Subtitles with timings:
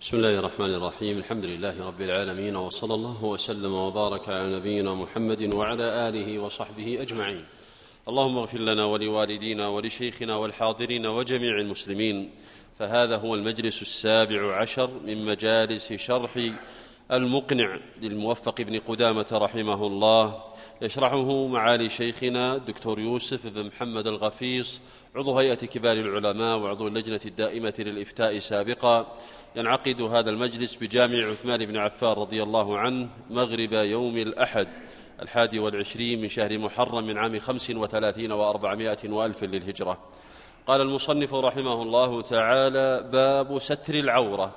[0.00, 1.18] بسم الله الرحمن الرحيم.
[1.18, 7.44] الحمد لله رب العالمين وصلى الله وسلم وبارك على نبينا محمد وعلى آله وصحبه أجمعين.
[8.08, 12.30] اللهم اغفر لنا ولوالدينا ولشيخنا والحاضرين وجميع المسلمين.
[12.78, 16.50] فهذا هو المجلس السابع عشر من مجالس شرح
[17.12, 20.42] المقنع للموفق بن قدامة رحمه الله
[20.82, 24.80] يشرحه معالي شيخنا الدكتور يوسف بن محمد الغفيص
[25.16, 29.16] عضو هيئة كبار العلماء وعضو اللجنة الدائمة للإفتاء سابقا.
[29.56, 34.68] ينعقد هذا المجلس بجامع عثمان بن عفان رضي الله عنه مغرب يوم الأحد
[35.22, 39.98] الحادي والعشرين من شهر محرم من عام خمس وثلاثين وأربعمائة وألف للهجرة.
[40.66, 44.54] قال المصنف رحمه الله تعالى باب ستر العورة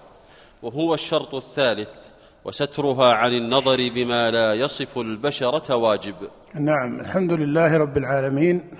[0.62, 2.11] وهو الشرط الثالث
[2.45, 6.16] وسترها عن النظر بما لا يصف البشرة واجب.
[6.54, 8.72] نعم الحمد لله رب العالمين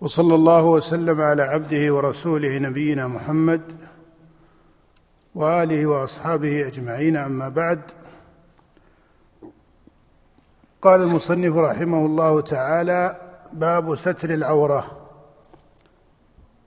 [0.00, 3.62] وصلى الله وسلم على عبده ورسوله نبينا محمد
[5.34, 7.80] وآله وأصحابه أجمعين أما بعد.
[10.82, 13.16] قال المصنف رحمه الله تعالى
[13.52, 14.98] باب ستر العورة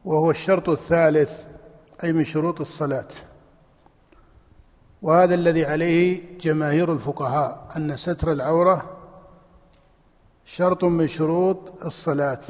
[0.06, 1.32] وهو الشرط الثالث
[2.04, 3.08] أي من شروط الصلاة.
[5.06, 8.98] وهذا الذي عليه جماهير الفقهاء أن ستر العورة
[10.46, 12.42] شرط من شروط الصلاة.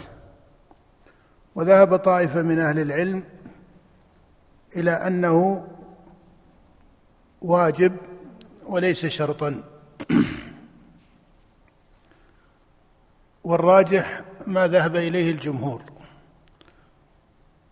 [1.56, 3.24] وذهب طائفة من أهل العلم
[4.76, 5.68] إلى أنه
[7.42, 7.98] واجب
[8.66, 9.64] وليس شرطا.
[13.44, 15.82] والراجح ما ذهب إليه الجمهور.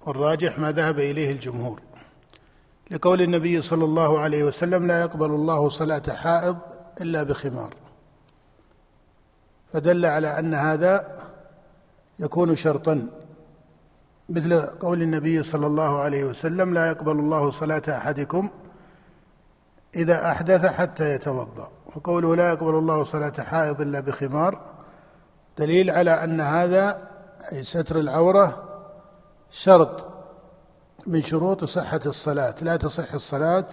[0.05, 1.81] والراجح ما ذهب إليه الجمهور.
[2.91, 6.57] لقول النبي صلى الله عليه وسلم لا يقبل الله صلاة حائض
[7.01, 7.73] إلا بخمار.
[9.73, 11.17] فدل على أن هذا
[12.19, 13.09] يكون شرطا.
[14.29, 18.49] مثل قول النبي صلى الله عليه وسلم لا يقبل الله صلاة أحدكم
[19.95, 21.69] إذا أحدث حتى يتوضأ.
[21.95, 24.61] وقوله لا يقبل الله صلاة حائض إلا بخمار
[25.57, 27.09] دليل على أن هذا
[27.51, 28.69] أي ستر العورة
[29.49, 30.12] شرط.
[31.07, 32.55] من شروط صحة الصلاة.
[32.61, 33.65] لا تصح الصلاة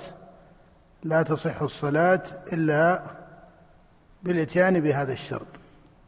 [1.04, 3.02] لا تصح الصلاة إلا
[4.22, 5.46] بالإتيان بهذا الشرط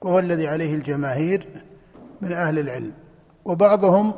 [0.01, 1.65] وهو الذي عليه الجماهير
[2.21, 2.93] من أهل العلم.
[3.45, 4.15] وبعضهم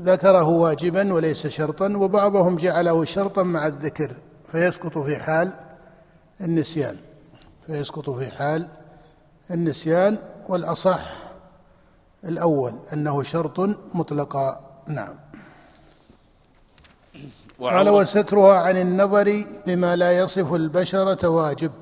[0.00, 4.10] ذكره واجبا وليس شرطا وبعضهم جعله شرطا مع الذكر
[4.52, 5.54] فيسقط في حال
[6.40, 6.96] النسيان.
[7.66, 8.68] فيسقط في حال
[9.50, 10.18] النسيان
[10.48, 11.16] والأصح
[12.24, 13.60] الأول أنه شرط
[13.94, 14.60] مطلقا.
[14.86, 15.23] نعم.
[17.60, 21.72] قال وسترها عن النظر بما لا يصف البشرة واجب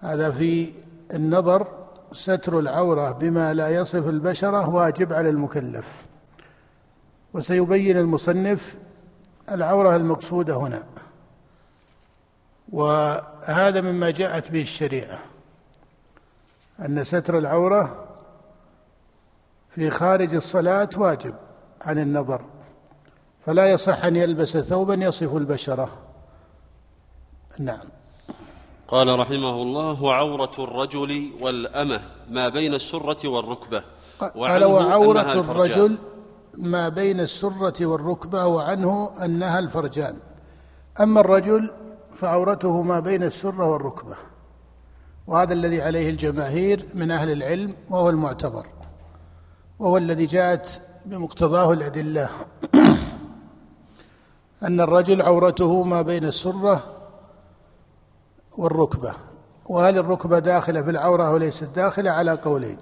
[0.00, 0.72] هذا في
[1.14, 1.66] النظر
[2.12, 5.86] ستر العورة بما لا يصف البشرة واجب على المكلف.
[7.34, 8.76] وسيبين المصنف
[9.50, 10.82] العورة المقصودة هنا.
[12.72, 15.18] وهذا مما جاءت به الشريعة
[16.80, 18.04] أن ستر العورة
[19.70, 21.34] في خارج الصلاة واجب
[21.80, 22.53] عن النظر.
[23.46, 25.88] فلا يصح أن يلبس ثوبا يصف البشرة.
[27.58, 27.88] نعم.
[28.88, 32.00] قال رحمه الله وعورة الرجل والأمة
[32.30, 33.82] ما بين السرة والركبة
[34.20, 35.98] قال وعورة الرجل
[36.54, 40.16] ما بين السرة والركبة وعنه أنها الفرجان.
[41.00, 41.70] أما الرجل
[42.16, 44.16] فعورته ما بين السرة والركبة
[45.26, 48.66] وهذا الذي عليه الجماهير من أهل العلم وهو المعتبر
[49.78, 52.30] وهو الذي جاءت بمقتضاه الأدلة.
[54.64, 56.94] أن الرجل عورته ما بين السرة
[58.58, 59.14] والركبة
[59.66, 62.78] وهل الركبة داخلة في العورة وليست داخلة؟ على قولين.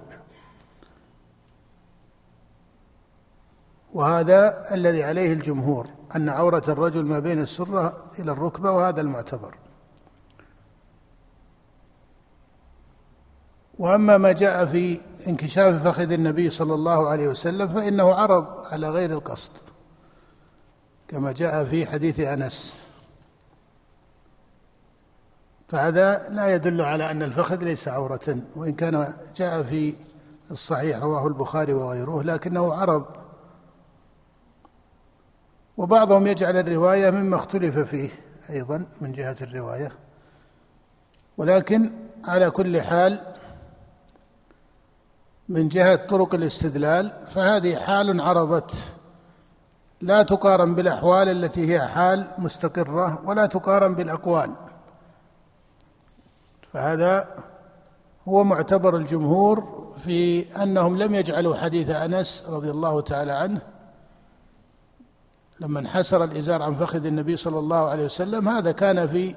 [3.94, 9.54] وهذا الذي عليه الجمهور أن عورة الرجل ما بين السرة إلى الركبة وهذا المعتبر.
[13.78, 19.10] وأما ما جاء في انكشاف فخذ النبي صلى الله عليه وسلم فإنه عرض على غير
[19.10, 19.71] القصد.
[21.12, 22.82] كما جاء في حديث أنس.
[25.68, 29.94] فهذا لا يدل على أن الفخذ ليس عورة وإن كان جاء في
[30.50, 33.06] الصحيح رواه البخاري وغيره لكنه عرض.
[35.76, 38.10] وبعضهم يجعل الرواية مما اختلف فيه
[38.50, 39.92] أيضا من جهة الرواية.
[41.36, 41.92] ولكن
[42.24, 43.34] على كل حال
[45.48, 48.74] من جهة طرق الاستدلال فهذه حال عرضت
[50.02, 54.50] لا تقارن بالأحوال التي هي حال مستقرة ولا تقارن بالأقوال.
[56.72, 57.28] فهذا
[58.28, 63.60] هو معتبر الجمهور في أنهم لم يجعلوا حديث أنس رضي الله تعالى عنه
[65.60, 69.34] لما انحسر الإزار عن فخذ النبي صلى الله عليه وسلم هذا كان في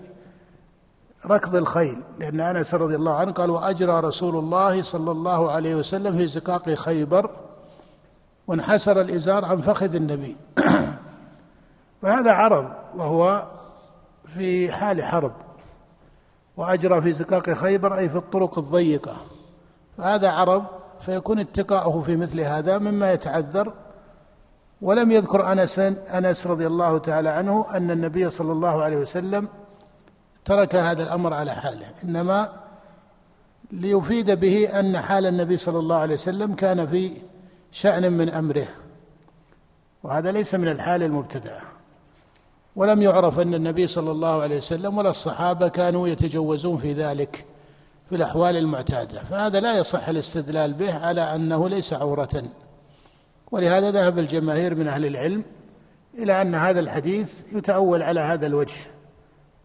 [1.25, 6.17] ركض الخيل لأن أنس رضي الله عنه قال وأجرى رسول الله صلى الله عليه وسلم
[6.17, 7.44] في زقاق خيبر
[8.47, 10.37] وانحسر الإزار عن فخذ النبي.
[12.01, 13.47] فهذا عرض وهو
[14.35, 15.31] في حال حرب
[16.57, 19.15] وأجرى في زقاق خيبر أي في الطرق الضيقة.
[19.97, 20.65] فهذا عرض
[20.99, 23.73] فيكون اتقاؤه في مثل هذا مما يتعذر.
[24.81, 29.47] ولم يذكر أنس أنس رضي الله تعالى عنه أن النبي صلى الله عليه وسلم
[30.45, 31.87] ترك هذا الأمر على حاله.
[32.03, 32.65] إنما
[33.71, 37.11] ليفيد به أن حال النبي صلى الله عليه وسلم كان في
[37.75, 38.67] شأن من أمره.
[40.03, 41.61] وهذا ليس من الحال المبتدأة
[42.75, 47.45] ولم يعرف أن النبي صلى الله عليه وسلم ولا الصحابة كانوا يتجوزون في ذلك
[48.09, 49.23] في الأحوال المعتادة.
[49.23, 52.43] فهذا لا يصح الاستدلال به على أنه ليس عورة.
[53.51, 55.43] ولهذا ذهب الجماهير من أهل العلم
[56.17, 58.87] إلى أن هذا الحديث يتأول على هذا الوجه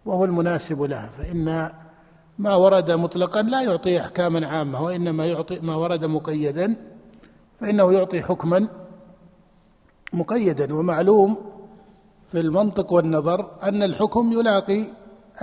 [0.06, 1.08] وهو المناسب له.
[1.18, 1.70] فإن
[2.38, 6.89] ما ورد مطلقا لا يعطي أحكاما عامة وإنما يعطي ما ورد مقيدا.
[7.60, 8.68] فإنه يعطي حكما
[10.12, 11.36] مقيدا ومعلوم
[12.32, 14.84] في المنطق والنظر أن الحكم يلاقي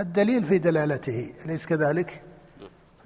[0.00, 2.22] الدليل في دلالته أليس كذلك؟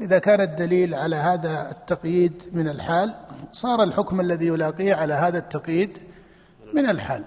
[0.01, 3.15] إذا كان الدليل على هذا التقييد من الحال
[3.53, 5.99] صار الحكم الذي يلاقيه على هذا التقييد
[6.75, 7.25] من الحال.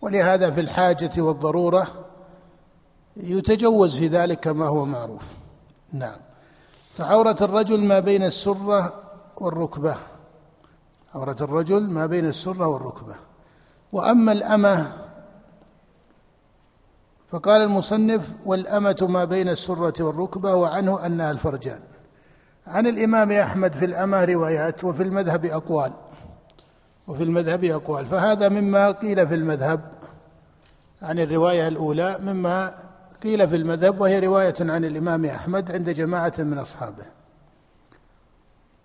[0.00, 1.86] ولهذا في الحاجة والضرورة
[3.16, 5.22] يتجوز في ذلك كما هو معروف.
[5.92, 6.16] نعم.
[6.94, 9.02] فعورة الرجل ما بين السرة
[9.36, 9.96] والركبة.
[11.14, 13.14] عورة الرجل ما بين السرة والركبة.
[13.92, 14.92] وأما الأمة
[17.30, 21.80] فقال المصنف والأمة ما بين السرة والركبة وعنه أنها الفرجان.
[22.66, 25.92] عن الإمام أحمد في الأمة روايات وفي المذهب أقوال.
[27.08, 28.06] وفي المذهب أقوال.
[28.06, 29.80] فهذا مما قيل في المذهب
[31.02, 32.74] عن الرواية الأولى مما
[33.22, 37.04] قيل في المذهب وهي رواية عن الإمام أحمد عند جماعة من أصحابه.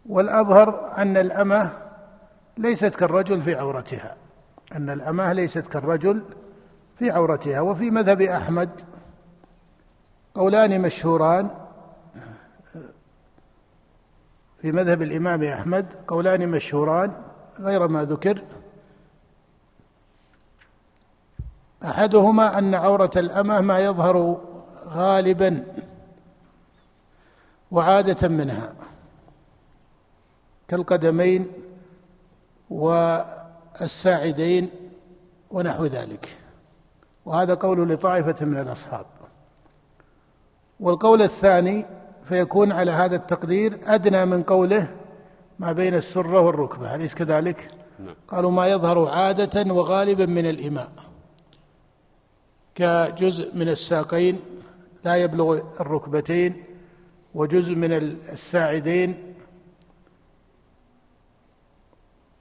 [0.09, 1.84] والأظهر أن الأمة
[2.57, 4.15] ليست كالرجل في عورتها.
[4.71, 6.23] أن الأمة ليست كالرجل
[6.99, 7.61] في عورتها.
[7.61, 8.81] وفي مذهب أحمد
[10.35, 11.51] قولان مشهوران.
[14.61, 17.21] في مذهب الإمام أحمد قولان مشهوران.
[17.59, 18.41] غير ما ذكر.
[21.85, 24.41] أحدهما أن عورة الأمة ما يظهر
[24.87, 25.65] غالبا
[27.71, 28.73] وعادة منها.
[30.67, 31.47] كالقدمين
[32.69, 34.69] والساعدين
[35.51, 36.29] ونحو ذلك.
[37.25, 39.05] وهذا قول لطائفة من الأصحاب.
[40.79, 41.85] والقول الثاني
[42.25, 44.87] فيكون على هذا التقدير أدنى من قوله
[45.59, 46.95] ما بين السره والركبة.
[46.95, 48.15] اليس كذلك؟ نعم.
[48.27, 50.91] قالوا ما يظهر عادة وغالبا من الإماء.
[52.75, 54.39] كجزء من الساقين
[55.03, 56.63] لا يبلغ الركبتين
[57.35, 57.93] وجزء من
[58.31, 59.34] الساعدين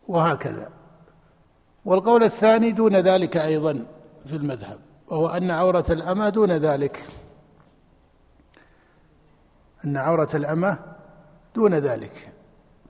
[0.08, 0.68] وهكذا.
[1.84, 3.86] والقول الثاني دون ذلك أيضا
[4.26, 7.06] في المذهب وهو أن عورة الأمة دون ذلك.
[9.84, 10.78] أن عورة الأمة
[11.54, 12.32] دون ذلك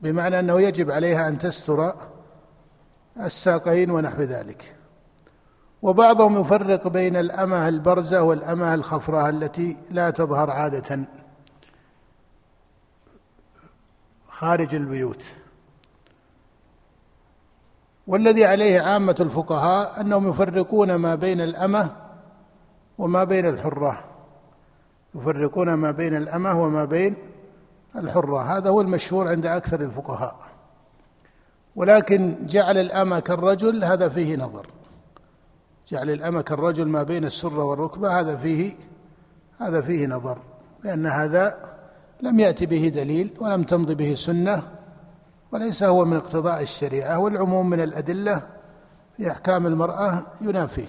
[0.02, 1.94] بمعنى أنه يجب عليها أن تستر
[3.20, 4.76] الساقين ونحو ذلك.
[5.82, 11.04] وبعضهم يفرق بين الأمة البرزة والأمة الخفراء التي لا تظهر عادة
[14.28, 15.24] خارج البيوت.
[18.06, 21.90] والذي عليه عامة الفقهاء أنهم يفرقون ما بين الأمة
[22.98, 24.04] وما بين الحرة.
[25.14, 27.16] يفرقون ما بين الأمة وما بين
[27.96, 28.56] الحرة.
[28.56, 30.36] هذا هو المشهور عند أكثر الفقهاء.
[31.76, 34.66] ولكن جعل الأمة كالرجل هذا فيه نظر.
[35.88, 38.72] جعل الأمة كالرجل ما بين السرة والركبة هذا فيه
[39.58, 40.38] هذا فيه نظر.
[40.84, 41.74] لأن هذا
[42.22, 44.62] لم يأتي به دليل ولم تمض به سنة
[45.52, 48.42] وليس هو من اقتضاء الشريعة والعموم من الأدلة
[49.16, 50.88] في أحكام المرأة ينافيه.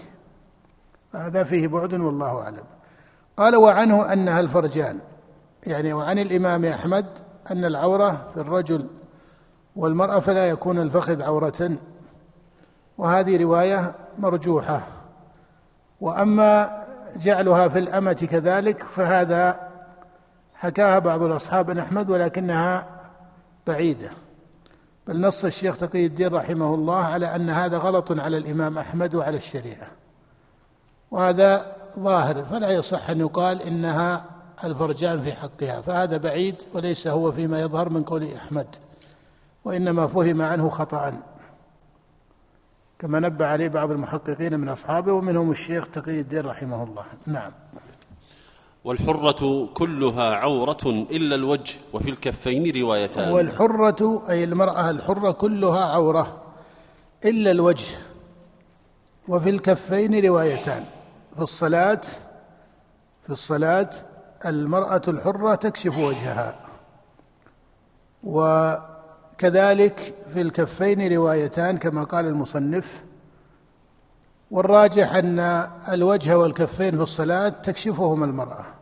[1.13, 2.63] هذا فيه بعد والله أعلم.
[3.38, 5.00] قال وعنه أنها الفرجان
[5.67, 7.05] يعني وعن الإمام أحمد
[7.51, 8.88] أن العورة في الرجل
[9.75, 11.77] والمرأة فلا يكون الفخذ عورة.
[12.97, 14.81] وهذه رواية مرجوحة.
[16.01, 16.83] وأما
[17.15, 19.69] جعلها في الأمة كذلك فهذا
[20.55, 22.88] حكاها بعض الأصحاب أحمد ولكنها
[23.67, 24.12] بعيدة.
[25.07, 29.38] بل نص الشيخ تقي الدين رحمه الله على أن هذا غلط على الإمام أحمد وعلى
[29.38, 29.88] الشريعة.
[31.12, 34.25] وهذا ظاهر فلا يصح أن يقال إنها
[34.63, 38.67] الفرجان في حقها فهذا بعيد وليس هو فيما يظهر من قول أحمد
[39.65, 41.21] وإنما فهم عنه خطأ.
[43.00, 47.05] كما نبه عليه بعض المحققين من أصحابه ومنهم الشيخ تقي الدين رحمه الله.
[47.27, 47.51] نعم.
[48.85, 53.31] والحرة كلها عورة إلا الوجه وفي الكفين روايتان.
[53.31, 56.41] والحرة أي المرأة الحرة كلها عورة
[57.25, 57.97] إلا الوجه
[59.27, 60.83] وفي الكفين روايتان.
[61.35, 62.01] في الصلاة
[63.23, 63.89] في الصلاة
[64.45, 66.55] المرأة الحرة تكشف وجهها.
[68.23, 73.03] وكذلك في الكفين روايتان كما قال المصنف
[74.51, 75.39] والراجح أن
[75.91, 78.75] الوجه والكفين في الصلاة تكشفهما المرأة.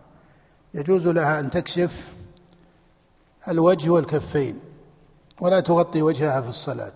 [0.74, 2.14] يجوز لها أن تكشف
[3.48, 4.60] الوجه والكفين
[5.42, 6.94] ولا تغطي وجهها في الصلاة.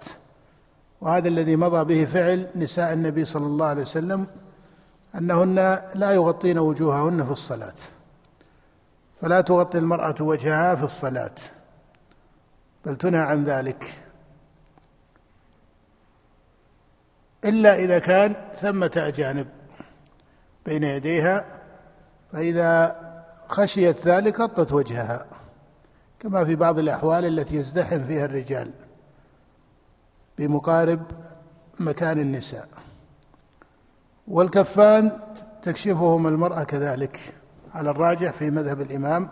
[1.01, 4.27] وهذا الذي مضى به فعل نساء النبي صلى الله عليه وسلم
[5.15, 5.55] أنهن
[5.96, 7.75] لا يغطين وجوههن في الصلاة
[9.22, 11.36] فلا تغطي المرأة وجهها في الصلاة
[12.86, 14.03] بل تنهى عن ذلك.
[17.46, 19.48] إلا إذا كان ثمة أجانب
[20.65, 21.46] بين يديها
[22.31, 23.06] فإذا
[23.50, 25.25] خشيت ذلك غطت وجهها
[26.20, 28.72] كما في بعض الأحوال التي يزدحم فيها الرجال
[30.38, 31.01] بمقارب
[31.80, 32.68] مكان النساء.
[34.27, 35.12] والكفان
[35.62, 37.20] تكشفهما المرأة كذلك
[37.74, 39.30] على الراجح في مذهب الإمام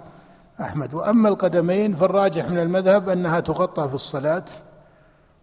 [0.61, 0.93] أحمد.
[0.93, 4.45] وأما القدمين فالراجح من المذهب أنها تغطى في الصلاة.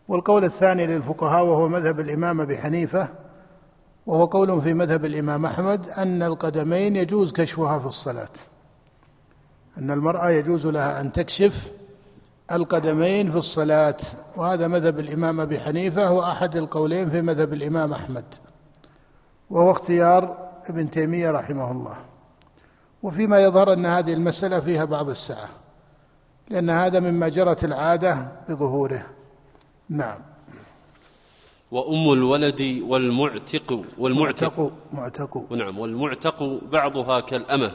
[0.09, 3.09] والقول الثاني للفقهاء وهو مذهب الإمام أبي حنيفة
[4.07, 8.33] وهو قول في مذهب الإمام أحمد أن القدمين يجوز كشفها في الصلاة.
[9.79, 11.73] أن المرأة يجوز لها أن تكشف
[12.53, 13.97] القدمين في الصلاة
[14.37, 18.25] وهذا مذهب الإمام أبي حنيفة وأحد القولين في مذهب الإمام أحمد
[19.51, 21.97] وهو اختيار ابن تيمية رحمه الله.
[23.03, 25.49] وفيما يظهر أن هذه المسألة فيها بعض السعة
[26.51, 29.07] لأن هذا مما جرت العادة بظهوره.
[29.89, 30.19] نعم.
[31.71, 34.73] وأم الولد والمعتق والمعتق.
[34.93, 35.53] معتق.
[35.53, 37.73] نعم والمعتق بعضها كالأمة.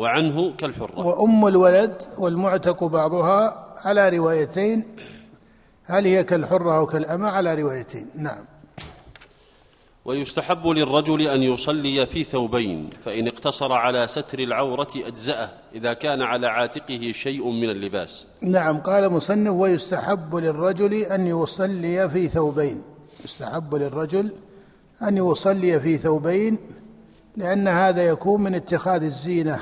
[0.00, 1.06] وعنه كالحرة.
[1.06, 4.84] وأم الولد والمعتق بعضها على روايتين.
[5.84, 8.06] هل هي كالحرة أو كالأمة؟ على روايتين.
[8.14, 8.44] نعم.
[10.04, 16.46] ويستحب للرجل أن يصلي في ثوبين فإن اقتصر على ستر العورة أجزأه إذا كان على
[16.46, 18.26] عاتقه شيء من اللباس.
[18.42, 18.78] نعم.
[18.80, 22.82] قال مصنف ويستحب للرجل أن يصلي في ثوبين.
[23.24, 24.32] يستحب للرجل
[25.02, 26.58] أن يصلي في ثوبين
[27.36, 29.60] لأن هذا يكون من اتخاذ الزينة.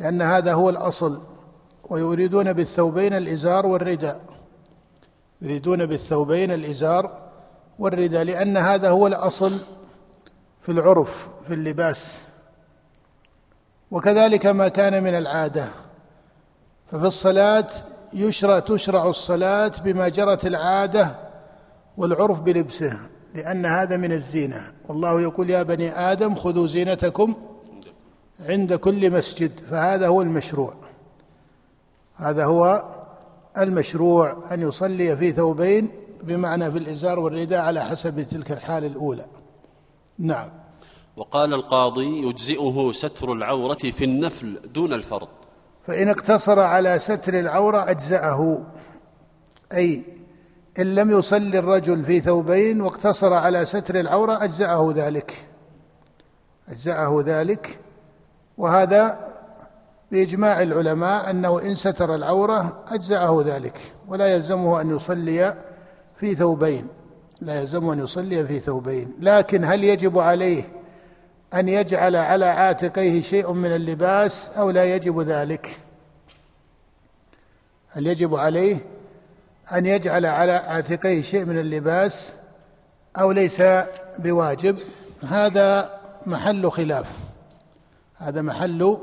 [0.00, 1.22] لأن هذا هو الأصل
[1.90, 4.20] ويريدون بالثوبين الإزار والرداء.
[5.42, 7.30] يريدون بالثوبين الإزار
[7.78, 9.58] والرداء لأن هذا هو الأصل
[10.62, 12.18] في العرف في اللباس.
[13.90, 15.68] وكذلك ما كان من العادة.
[16.90, 17.68] ففي الصلاة
[18.12, 21.14] يشرع تشرع الصلاة بما جرت العادة
[21.96, 22.98] والعرف بلبسه
[23.34, 24.72] لأن هذا من الزينة.
[24.88, 27.49] والله يقول يا بني آدم خذوا زينتكم
[28.40, 30.74] عند كل مسجد فهذا هو المشروع.
[32.16, 32.84] هذا هو
[33.58, 35.90] المشروع أن يصلي في ثوبين
[36.22, 39.26] بمعنى في الإزار والرداء على حسب تلك الحال الأولى.
[40.18, 40.50] نعم.
[41.16, 45.28] وقال القاضي يجزئه ستر العورة في النفل دون الفرض.
[45.86, 48.62] فإن اقتصر على ستر العورة أجزأه.
[49.72, 50.04] أي
[50.78, 55.48] إن لم يصلي الرجل في ثوبين واقتصر على ستر العورة أجزأه ذلك.
[56.68, 57.80] أجزأه ذلك
[58.60, 59.18] وهذا
[60.12, 65.56] بإجماع العلماء أنه إن ستر العورة أجزأه ذلك ولا يلزمه أن يصلي
[66.16, 66.86] في ثوبين
[67.40, 70.64] لا يلزمه أن يصلي في ثوبين لكن هل يجب عليه
[71.54, 75.78] أن يجعل على عاتقيه شيء من اللباس أو لا يجب ذلك؟
[77.88, 78.76] هل يجب عليه
[79.72, 82.36] أن يجعل على عاتقيه شيء من اللباس
[83.16, 83.62] أو ليس
[84.18, 84.78] بواجب؟
[85.28, 87.29] هذا محل خلاف.
[88.20, 88.98] هذا محل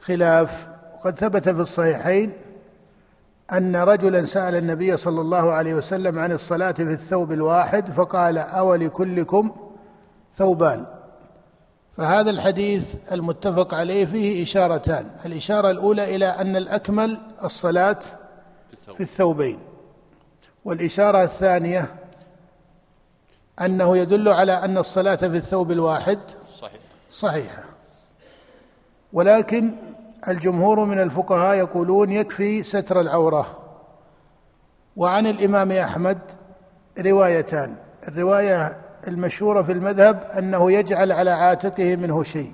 [0.00, 0.68] خلاف.
[0.94, 2.32] وقد ثبت في الصحيحين
[3.52, 9.52] أن رجلا سأل النبي صلى الله عليه وسلم عن الصلاة في الثوب الواحد فقال اولكلكم
[10.36, 10.86] ثوبان.
[11.96, 15.10] فهذا الحديث المتفق عليه فيه إشارتان.
[15.24, 18.00] الإشارة الأولى إلى أن الأكمل الصلاة
[18.96, 19.58] في الثوبين.
[20.64, 21.94] والإشارة الثانية
[23.60, 26.18] أنه يدل على أن الصلاة في الثوب الواحد
[26.60, 26.80] صحيح.
[27.10, 27.69] صحيحة.
[29.12, 29.70] ولكن
[30.28, 33.58] الجمهور من الفقهاء يقولون يكفي ستر العورة.
[34.96, 36.18] وعن الإمام أحمد
[36.98, 37.74] روايتان.
[38.08, 42.52] الرواية المشهورة في المذهب أنه يجعل على عاتقه منه شيء.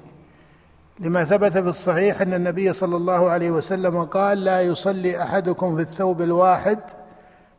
[1.00, 5.82] لما ثبت في الصحيح أن النبي صلى الله عليه وسلم قال لا يصلي أحدكم في
[5.82, 6.78] الثوب الواحد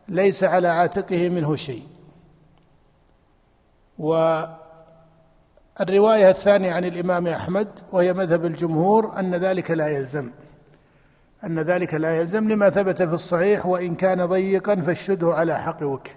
[0.07, 1.87] ليس على عاتقه منه شيء.
[5.79, 10.29] والرواية الثانية عن الإمام أحمد وهي مذهب الجمهور أن ذلك لا يلزم.
[11.43, 16.07] أن ذلك لا يلزم لما ثبت في الصحيح وإن كان ضيقا فاشده على حقوك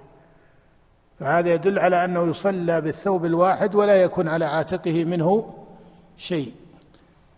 [1.21, 5.55] فهذا يدل على أنه يصلى بالثوب الواحد ولا يكون على عاتقه منه
[6.17, 6.52] شيء.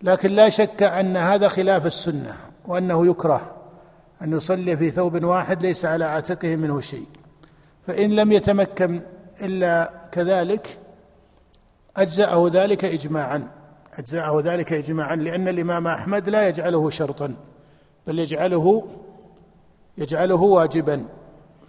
[0.03, 2.37] لكن لا شك أن هذا خلاف السنة
[2.67, 3.51] وأنه يكره
[4.23, 7.07] أن يصلي في ثوب واحد ليس على عاتقه منه شيء.
[7.87, 9.01] فإن لم يتمكن
[9.43, 10.79] إلا كذلك
[11.97, 13.49] أجزأه ذلك إجماعا.
[13.99, 17.35] أجزأه ذلك إجماعا لأن الإمام أحمد لا يجعله شرطا
[18.07, 18.89] بل يجعله
[19.99, 21.05] يجعله واجبا.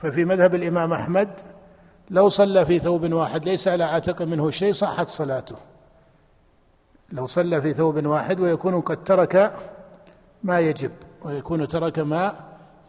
[0.01, 1.29] ففي مذهب الإمام أحمد
[2.09, 5.55] لو صلى في ثوب واحد ليس على عاتق منه شيء صحت صلاته.
[7.11, 9.55] لو صلى في ثوب واحد ويكون قد ترك
[10.43, 10.91] ما يجب
[11.25, 12.35] ويكون ترك ما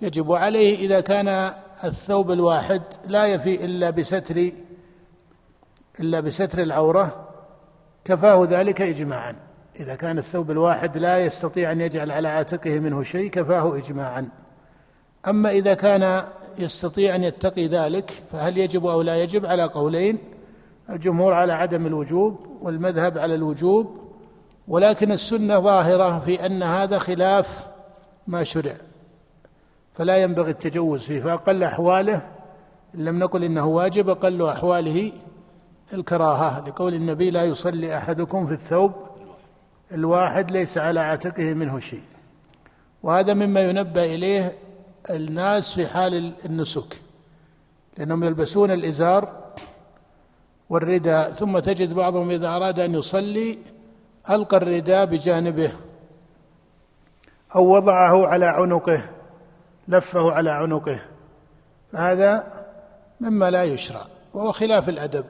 [0.02, 0.32] يجب.
[0.32, 4.50] عليه إذا كان الثوب الواحد لا يفي إلا بستر
[6.00, 7.28] إلا بستر العورة
[8.04, 9.36] كفاه ذلك إجماعا.
[9.80, 14.28] إذا كان الثوب الواحد لا يستطيع أن يجعل على عاتقه منه شيء كفاه إجماعا.
[15.28, 16.22] أما إذا كان
[16.58, 20.18] يستطيع أن يتقي ذلك فهل يجب أو لا يجب؟ على قولين
[20.90, 24.00] الجمهور على عدم الوجوب والمذهب على الوجوب.
[24.68, 27.66] ولكن السنة ظاهرة في أن هذا خلاف
[28.26, 28.76] ما شرع.
[29.92, 32.22] فلا ينبغي التجوز فيه فأقل أحواله.
[32.94, 35.12] إن لم نقل إنه واجب أقل أحواله.
[35.92, 38.92] الكراهة لقول النبي لا يصلي أحدكم في الثوب
[39.92, 42.02] الواحد ليس على عاتقه منه شيء.
[43.02, 44.52] وهذا مما ينبه إليه
[45.10, 47.00] الناس في حال النسك
[47.98, 49.44] لأنهم يلبسون الإزار
[50.70, 53.58] والرداء ثم تجد بعضهم إذا أراد أن يصلي
[54.30, 55.72] ألقى الرداء بجانبه
[57.54, 59.10] أو وضعه على عنقه
[59.88, 61.00] لفه على عنقه
[61.94, 62.64] هذا
[63.20, 65.24] مما لا يشرع وهو خلاف الأدب.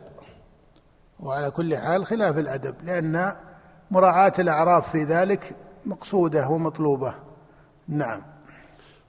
[1.25, 3.33] وعلى كل حال خلاف الأدب لأن
[3.91, 7.15] مراعاة الأعراف في ذلك مقصودة ومطلوبة.
[7.89, 8.23] نعم.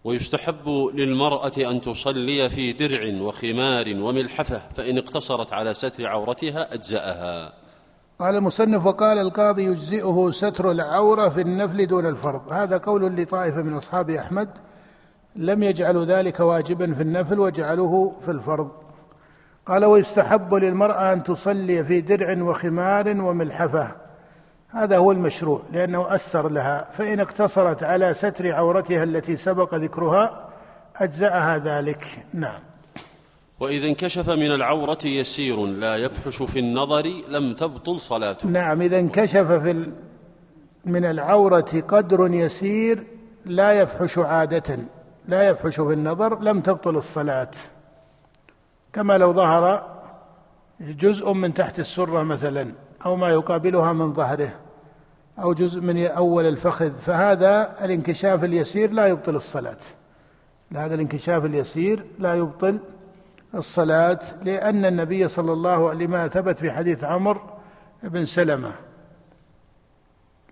[0.04, 7.54] ويستحب للمرأة أن تصلي في درع وخمار وملحفة فإن اقتصرت على ستر عورتها أجزأها.
[8.20, 12.54] قال المصنف وقال القاضي يجزئه ستر العورة في النفل دون الفرض.
[12.54, 14.50] هذا قول لطائفة من أصحاب أحمد
[15.36, 18.85] لم يجعلوا ذلك واجبا في النفل وجعلوه في الفرض.
[19.66, 23.92] قال ويستحب للمرأة أن تصلي في درع وخمار وملحفة.
[24.70, 26.88] هذا هو المشروع لأنه أثر لها.
[26.98, 30.50] فإن اقتصرت على ستر عورتها التي سبق ذكرها
[30.96, 32.06] أجزأها ذلك.
[32.34, 32.60] نعم.
[33.60, 38.50] وإذا انكشف من العورة يسير لا يفحش في النظر لم تبطل صلاته.
[38.50, 39.92] نعم إذا انكشف في
[40.86, 43.04] من العورة قدر يسير
[43.46, 44.80] لا يفحش عادة
[45.28, 47.52] لا يفحش في النظر لم تبطل الصلاة.
[48.96, 49.96] كما لو ظهر
[50.80, 52.72] جزء من تحت السرة مثلا
[53.06, 54.50] أو ما يقابلها من ظهره
[55.40, 59.78] أو جزء من أول الفخذ فهذا الانكشاف اليسير لا يبطل الصلاة.
[60.76, 62.80] هذا الانكشاف اليسير لا يبطل
[63.56, 67.42] الصلاة لأن النبي صلى الله عليه لما ثبت في حديث عمرو
[68.04, 68.72] بن سلمة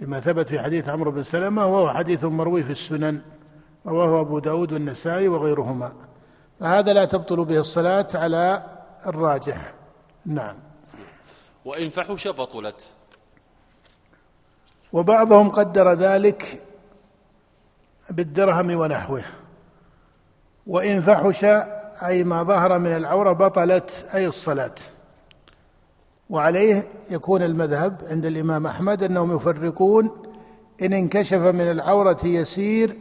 [0.02, 3.22] لما ثبت في حديث عمرو بن سلمة وهو حديث مروي في السنن
[3.86, 5.94] رواه أبو داود والنسائي وغيرهما.
[6.60, 8.64] فهذا لا تبطل به الصلاة على
[9.06, 9.74] الراجح.
[10.26, 10.56] نعم.
[11.66, 12.90] وإن فحش بطلت.
[14.94, 16.62] وبعضهم قدر ذلك
[18.10, 19.24] بالدرهم ونحوه.
[20.68, 21.46] وإن فحش
[22.04, 24.76] أي ما ظهر من العورة بطلت أي الصلاة.
[26.30, 30.24] وعليه يكون المذهب عند الإمام أحمد أنهم يفرقون
[30.82, 32.98] إن انكشف من العورة يسير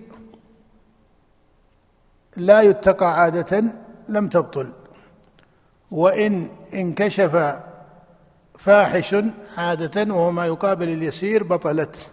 [2.36, 3.64] لا يتقى عادة
[4.08, 4.72] لم تبطل.
[5.90, 7.56] وإن انكشف
[8.58, 9.16] فاحش
[9.56, 12.10] عادة وهو ما يقابل اليسير بطلت.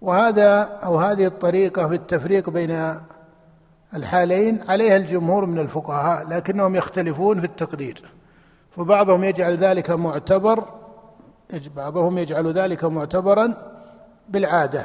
[0.00, 2.94] وهذا أو هذه الطريقة في التفريق بين
[3.94, 8.12] الحالين عليها الجمهور من الفقهاء لكنهم يختلفون في التقدير.
[8.76, 10.64] فبعضهم يجعل ذلك معتبر
[11.76, 13.54] بعضهم يجعل ذلك معتبرا
[14.28, 14.84] بالعادة.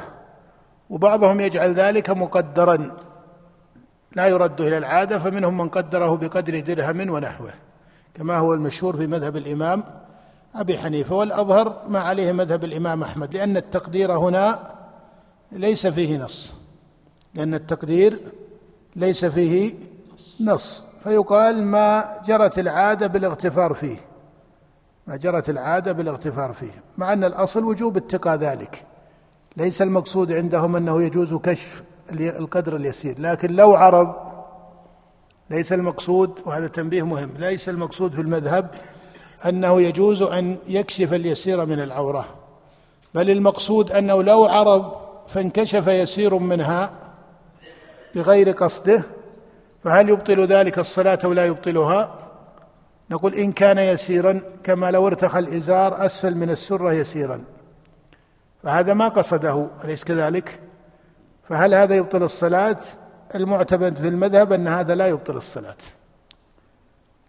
[0.90, 2.96] وبعضهم يجعل ذلك مقدرا.
[4.14, 7.52] لا يرد إلى العادة فمنهم من قدره بقدر درهم ونحوه.
[8.14, 9.84] كما هو المشهور في مذهب الإمام
[10.54, 14.74] أبي حنيفة والأظهر ما عليه مذهب الإمام أحمد لأن التقدير هنا
[15.52, 16.54] ليس فيه نص.
[17.34, 18.20] لأن التقدير
[18.96, 19.74] ليس فيه
[20.40, 20.84] نص.
[21.04, 23.96] فيقال ما جرت العادة بالاغتفار فيه.
[25.06, 26.82] ما جرت العادة بالاغتفار فيه.
[26.98, 28.84] مع أن الأصل وجوب اتقاء ذلك.
[29.56, 33.14] ليس المقصود عندهم أنه يجوز كشف القدر اليسير.
[33.18, 34.14] لكن لو عرض
[35.50, 38.70] ليس المقصود وهذا تنبيه مهم ليس المقصود في المذهب
[39.48, 42.24] أنه يجوز أن يكشف اليسير من العورة
[43.14, 44.96] بل المقصود أنه لو عرض
[45.28, 46.90] فانكشف يسير منها
[48.14, 49.04] بغير قصده
[49.84, 52.14] فهل يبطل ذلك الصلاة أو لا يبطلها؟
[53.10, 57.44] نقول إن كان يسيرا كما لو ارتخى الإزار أسفل من السرة يسيرا.
[58.62, 60.60] فهذا ما قصده أليس كذلك؟
[61.48, 62.80] فهل هذا يبطل الصلاة؟
[63.34, 65.76] المعتمد في المذهب أن هذا لا يبطل الصلاة.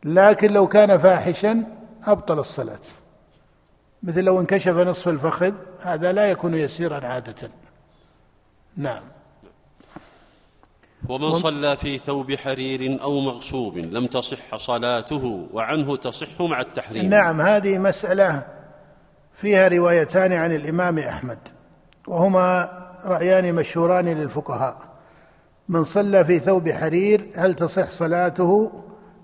[0.03, 1.63] لكن لو كان فاحشا
[2.03, 2.79] أبطل الصلاة.
[4.03, 7.49] مثل لو انكشف نصف الفخذ هذا لا يكون يسيرا عادة.
[8.77, 9.03] نعم.
[11.09, 17.09] ومن صلى في ثوب حرير أو مغصوب لم تصح صلاته وعنه تصح مع التحريم.
[17.09, 18.43] نعم هذه مسألة
[19.33, 21.39] فيها روايتان عن الإمام أحمد
[22.07, 24.77] وهما رأيان مشهوران للفقهاء.
[25.69, 28.71] من صلى في ثوب حرير هل تصح صلاته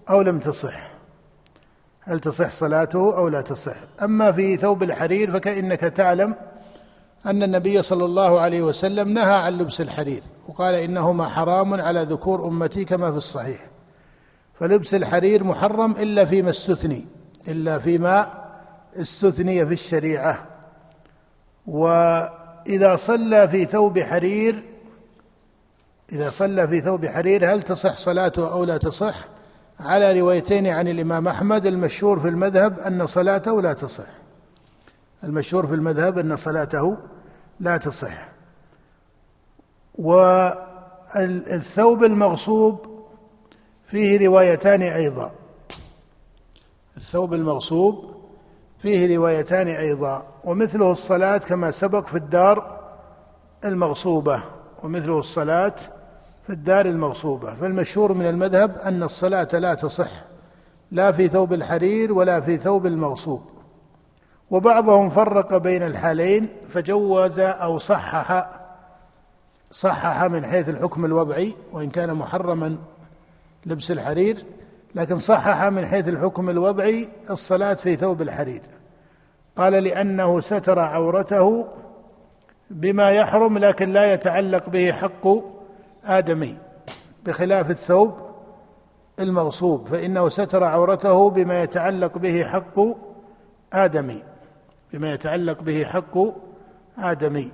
[0.09, 0.91] أو لم تصح؟
[2.01, 6.35] هل تصح صلاته أو لا تصح؟ أما في ثوب الحرير فكأنك تعلم
[7.25, 12.47] أن النبي صلى الله عليه وسلم نهى عن لبس الحرير وقال إنهما حرام على ذكور
[12.47, 13.59] أمتي كما في الصحيح.
[14.59, 17.07] فلبس الحرير محرم إلا فيما استثني
[17.47, 18.27] إلا فيما
[18.95, 20.47] استثني في الشريعة.
[22.67, 24.63] واذا صلى في ثوب حرير
[26.11, 29.15] إذا صلى في ثوب حرير هل تصح صلاته أو لا تصح؟
[29.79, 34.07] على روايتين عن الإمام أحمد المشهور في المذهب أن صلاته لا تصح.
[35.23, 36.97] المشهور في المذهب أن صلاته
[37.59, 38.29] لا تصح.
[39.95, 42.85] والثوب المغصوب
[43.87, 45.31] فيه روايتان أيضا.
[46.97, 48.15] الثوب المغصوب
[48.79, 50.30] فيه روايتان أيضا.
[50.43, 52.79] ومثله الصلاة كما سبق في الدار
[53.65, 54.43] المغصوبة
[54.83, 55.75] ومثله الصلاة
[56.47, 57.53] في الدار المغصوبة.
[57.53, 60.11] فالمشهور من المذهب أن الصلاة لا تصح
[60.91, 63.41] لا في ثوب الحرير ولا في ثوب المغصوب.
[64.51, 68.49] وبعضهم فرق بين الحالين فجوز أو صحح
[69.71, 72.77] صحح من حيث الحكم الوضعي وإن كان محرما
[73.65, 74.45] لبس الحرير
[74.95, 78.61] لكن صحح من حيث الحكم الوضعي الصلاة في ثوب الحرير.
[79.61, 81.67] قال لأنه ستر عورته
[82.69, 85.27] بما يحرم لكن لا يتعلق به حق
[86.05, 86.57] آدمي
[87.25, 88.13] بخلاف الثوب
[89.19, 92.79] المغصوب فإنه ستر عورته بما يتعلق به حق
[93.73, 94.23] آدمي
[94.93, 96.17] بما يتعلق به حق
[96.97, 97.51] آدمي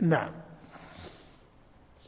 [0.00, 0.30] نعم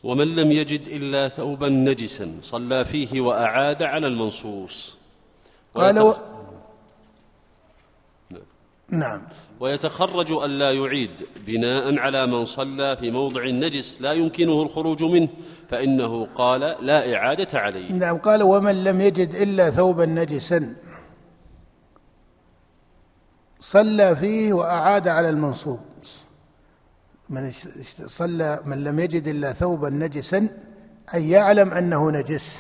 [0.05, 4.99] ومن لم يجد إلا ثوبا نجسا صلى فيه وأعاد على المنصوص
[5.75, 6.15] قال.
[8.99, 9.23] نعم.
[9.61, 11.11] ويتخرج ألا يعيد
[11.47, 15.29] بناء على من صلى في موضع نجس لا يمكنه الخروج منه
[15.69, 17.93] فإنه قال لا إعادة عليه.
[17.93, 20.77] نعم قال ومن لم يجد إلا ثوبا نجسا.
[23.61, 25.81] صلى فيه وأعاد على المنصوب.
[27.29, 27.51] من
[28.07, 30.49] صلى من لم يجد إلا ثوبا نجسا
[31.15, 32.59] أي يعلم أنه نجس.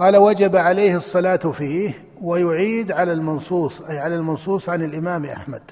[0.00, 5.62] قال وجب عليه الصلاة فيه ويعيد على المنصوص أي على المنصوص عن الإمام أحمد.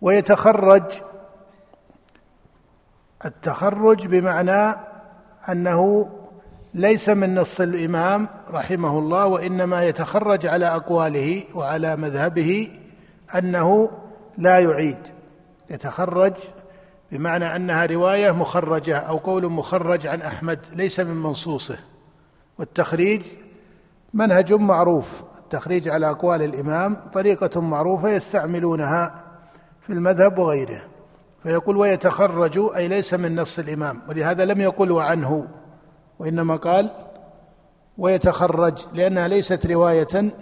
[0.00, 0.82] ويتخرج
[3.24, 4.76] التخرج بمعنى
[5.48, 6.10] أنه
[6.74, 12.70] ليس من نص الإمام رحمه الله وإنما يتخرج على أقواله وعلى مذهبه
[13.34, 13.90] أنه
[14.38, 15.08] لا يعيد.
[15.70, 16.34] يتخرج
[17.12, 21.78] بمعنى أنها رواية مخرجة أو قول مخرج عن أحمد ليس من منصوصه.
[22.58, 23.26] والتخريج
[24.14, 29.14] منهج معروف التخريج على أقوال الإمام طريقة معروفة يستعملونها
[29.86, 30.82] في المذهب وغيره.
[31.42, 35.46] فيقول ويتخرج أي ليس من نص الإمام ولهذا لم يقل وعنه
[36.18, 36.90] وإنما قال
[37.98, 40.32] ويتخرج لأنها ليست رواية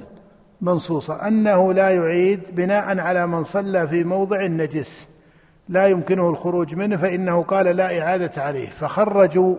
[0.60, 1.28] منصوصة.
[1.28, 5.08] أنه لا يعيد بناء على من صلى في موضع نجس
[5.68, 8.70] لا يمكنه الخروج منه فإنه قال لا إعادة عليه.
[8.70, 9.56] فخرجوا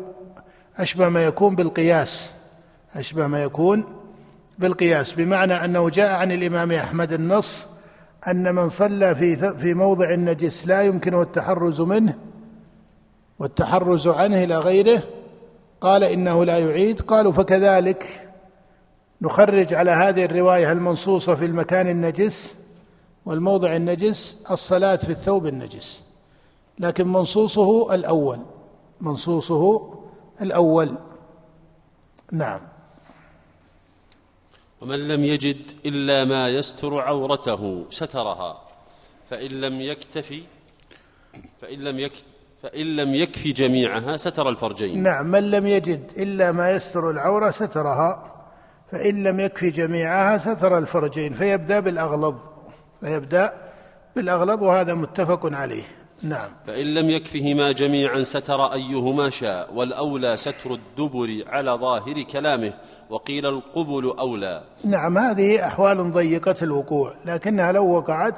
[0.77, 2.33] أشبه ما يكون بالقياس
[2.95, 4.02] أشبه ما يكون
[4.63, 7.57] بالقياس بمعنى أنه جاء عن الإمام أحمد النص
[8.27, 12.17] أن من صلى في في موضع نجس لا يمكنه التحرز منه
[13.39, 15.03] والتحرز عنه إلى غيره
[15.81, 18.29] قال إنه لا يعيد قالوا فكذلك
[19.21, 22.55] نخرج على هذه الرواية المنصوصة في المكان النجس
[23.25, 26.03] والموضع النجس الصلاة في الثوب النجس
[26.79, 28.39] لكن منصوصه الأول
[29.01, 29.93] منصوصه
[30.41, 30.97] الأول.
[32.31, 32.72] نعم.
[34.83, 38.61] ومن لم يجد إلا ما يستر عورته سترها.
[39.29, 40.43] فإن لم يكتفي
[41.61, 42.25] فإن لم يكتفي
[42.63, 45.03] فإن لم يكفي جميعها ستر الفرجين.
[45.03, 48.33] نعم من لم يجد إلا ما يستر العورة سترها
[48.91, 51.33] فإن لم يكفي جميعها ستر الفرجين.
[51.33, 52.35] فيبدأ بالأغلظ
[53.01, 53.53] فيبدأ
[54.15, 56.02] بالأغلظ وهذا متفق عليه.
[56.23, 56.49] نعم.
[56.67, 62.73] فإن لم يكفهما جميعا ستر أيهما شاء والأولى ستر الدبر على ظاهر كلامه
[63.09, 64.63] وقيل القبل أولى.
[64.85, 68.37] نعم هذه أحوال ضيقة الوقوع لكنها لو وقعت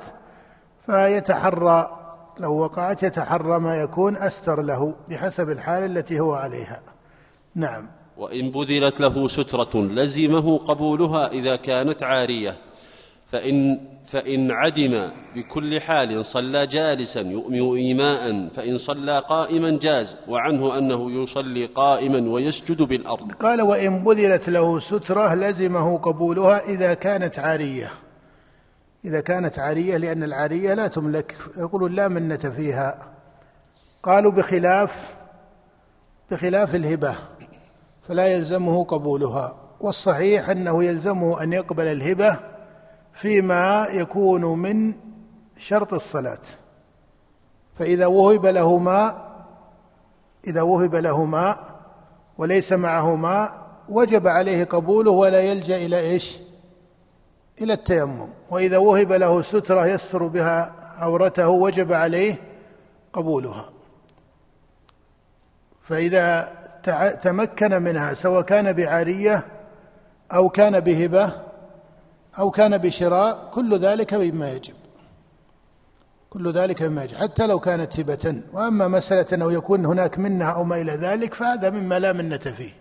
[0.86, 2.02] فيتحرى
[2.40, 6.80] لو وقعت يتحرى ما يكون أستر له بحسب الحال التي هو عليها.
[7.56, 7.88] نعم.
[8.18, 12.56] وإن بذلت له سترة لزمه قبولها إذا كانت عارية.
[13.28, 21.24] فإن فإن عدم بكل حال صلى جالسا يؤمئ إيماء فإن صلى قائما جاز وعنه أنه
[21.24, 23.32] يصلي قائما ويسجد بالأرض.
[23.32, 27.92] قال وإن بذلت له سترة لزمه قبولها إذا كانت عارية.
[29.06, 33.14] إذا كانت عارية لأن العارية لا تملك يقولون لا منة فيها.
[34.04, 35.16] قالوا بخلاف
[36.32, 37.16] بخلاف الهبة
[38.08, 39.56] فلا يلزمه قبولها.
[39.80, 42.55] والصحيح أنه يلزمه أن يقبل الهبة
[43.16, 44.94] فيما يكون من
[45.58, 46.42] شرط الصلاة.
[47.76, 49.26] فإذا وهب له ماء
[50.48, 51.76] إذا وهب له ماء
[52.38, 56.40] وليس معه ماء وجب عليه قبوله ولا يلجأ إلى إيش؟
[57.62, 58.30] إلى التيمم.
[58.50, 62.36] وإذا وهب له سترة يستر بها عورته وجب عليه
[63.14, 63.70] قبولها.
[65.82, 66.52] فإذا
[67.22, 69.46] تمكن منها سواء كان بعارية
[70.32, 71.45] أو كان بهبة
[72.40, 74.74] أو كان بشراء كل ذلك مما يجب.
[76.30, 77.18] كل ذلك مما يجب.
[77.18, 78.44] حتى لو كانت هبة.
[78.54, 82.74] وأما مسألة أنه يكون هناك منها أو ما إلى ذلك فهذا مما لا منة فيه.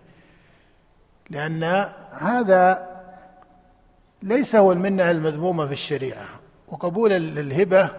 [1.30, 1.64] لأن
[2.12, 2.88] هذا
[4.22, 6.26] ليس هو المنة المذمومة في الشريعة.
[6.68, 7.90] وقبول الهبة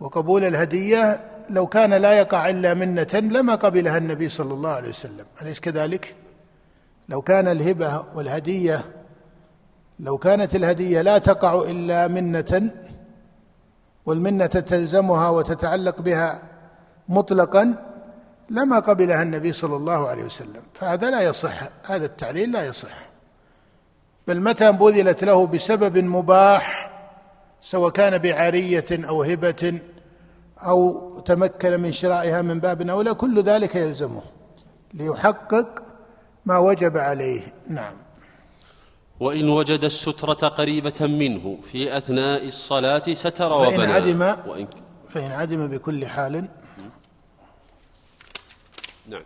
[0.00, 5.26] وقبول الهدية لو كان لا يقع إلا منة لما قبلها النبي صلى الله عليه وسلم.
[5.42, 6.14] أليس كذلك؟
[7.08, 8.84] لو كان الهبة والهدية
[10.00, 12.70] لو كانت الهدية لا تقع إلا منة
[14.06, 16.42] والمنة تلزمها وتتعلق بها
[17.08, 17.74] مطلقا
[18.50, 20.62] لما قبلها النبي صلى الله عليه وسلم.
[20.74, 23.10] فهذا لا يصح هذا التعليل لا يصح.
[24.28, 26.90] بل متى بذلت له بسبب مباح
[27.60, 29.80] سواء كان بعارية أو هبة
[30.58, 34.22] أو تمكن من شرائها من باب أولى كل ذلك يلزمه
[34.94, 35.84] ليحقق
[36.46, 37.42] ما وجب عليه.
[37.68, 37.92] نعم.
[39.20, 44.66] وإن وجد السترة قريبة منه في أثناء الصلاة ستر وبنى فإن عدم وإن
[45.10, 46.48] فإن عدم بكل حال.
[49.08, 49.22] نعم.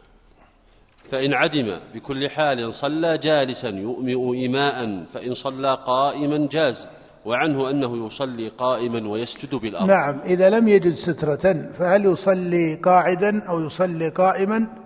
[1.05, 6.89] فإن عدم بكل حال صلى جالسا يؤمئ إيماء فإن صلى قائما جاز
[7.25, 9.89] وعنه أنه يصلي قائما ويسجد بالأرض.
[9.89, 14.84] نعم إذا لم يجد سترة فهل يصلي قاعدا أو يصلي قائما؟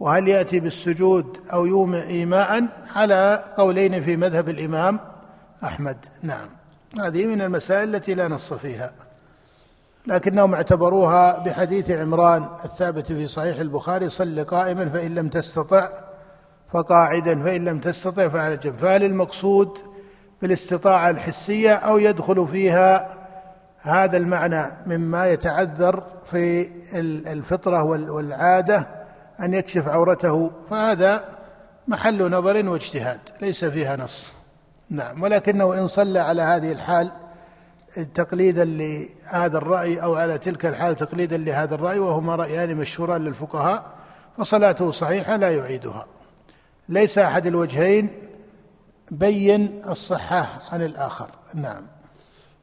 [0.00, 5.00] وهل يأتي بالسجود أو يومئ إيماء؟ على قولين في مذهب الإمام
[5.64, 5.96] أحمد.
[6.22, 6.48] نعم.
[7.00, 8.92] هذه من المسائل التي لا نص فيها.
[10.06, 15.88] لكنهم اعتبروها بحديث عمران الثابت في صحيح البخاري صل قائما فإن لم تستطع
[16.72, 19.78] فقاعدا فإن لم تستطع فعلى جنب فهل المقصود
[20.42, 23.08] بالاستطاعة الحسية أو يدخل فيها
[23.82, 26.68] هذا المعنى مما يتعذر في
[27.32, 27.82] الفطرة
[28.12, 29.05] والعادة؟
[29.40, 31.24] أن يكشف عورته فهذا
[31.88, 34.32] محل نظر واجتهاد ليس فيها نص.
[34.90, 37.12] نعم ولكنه إن صلى على هذه الحال
[38.14, 43.84] تقليدا لهذا الرأي أو على تلك الحال تقليدا لهذا الرأي وهما رأيان مشهوران للفقهاء
[44.38, 46.06] فصلاته صحيحة لا يعيدها.
[46.88, 48.10] ليس أحد الوجهين
[49.10, 51.30] بين الصحة عن الآخر.
[51.54, 51.86] نعم.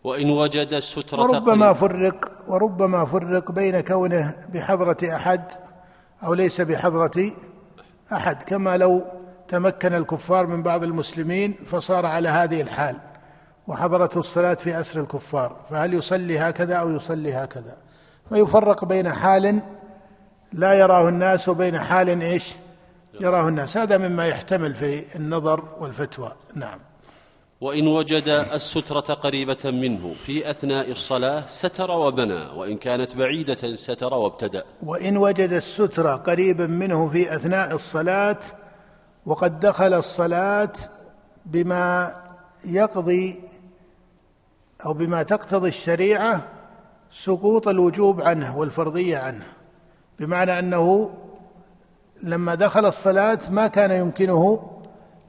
[0.04, 5.42] وإن وجد السترة وربما فرق وربما فرق بين كونه بحضرة أحد
[6.24, 7.32] أو ليس بحضرة
[8.14, 9.04] أحد كما لو
[9.48, 12.96] تمكن الكفار من بعض المسلمين فصار على هذه الحال
[13.68, 17.78] وحضرته الصلاة في أسر الكفار فهل يصلي هكذا أو يصلي هكذا؟
[18.30, 19.62] فيفرق بين حال
[20.54, 22.54] لا يراه الناس وبين حال إيش؟
[23.20, 26.32] يراه الناس هذا مما يحتمل في النظر والفتوى.
[26.56, 26.80] نعم.
[27.64, 34.64] وإن وجد السترة قريبة منه في أثناء الصلاة ستر وبنى وإن كانت بعيدة ستر وابتدأ.
[34.84, 38.40] وإن وجد السترة قريبا منه في أثناء الصلاة
[39.26, 40.72] وقد دخل الصلاة
[41.46, 42.16] بما
[42.66, 43.42] يقضي
[44.86, 46.48] أو بما تقتضي الشريعة
[47.12, 49.46] سقوط الوجوب عنه والفرضية عنه.
[50.20, 51.14] بمعنى أنه
[52.24, 54.73] لما دخل الصلاة ما كان يمكنه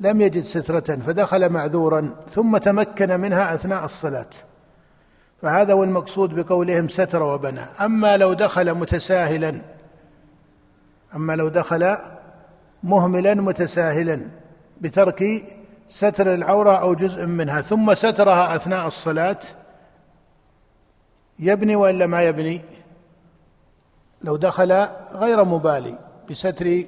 [0.04, 4.30] لم يجد سترة فدخل معذورا ثم تمكن منها أثناء الصلاة.
[5.42, 7.60] فهذا هو المقصود بقولهم ستر وبنى.
[7.60, 9.60] أما لو دخل متساهلا
[11.14, 11.96] أما لو دخل
[12.82, 14.20] مهملا متساهلا
[14.80, 15.24] بترك
[15.88, 19.38] ستر العورة أو جزء منها ثم سترها أثناء الصلاة
[21.38, 22.60] يبني وإلا ما يبني؟
[24.22, 24.72] لو دخل
[25.12, 25.98] غير مبالي
[26.30, 26.82] بستر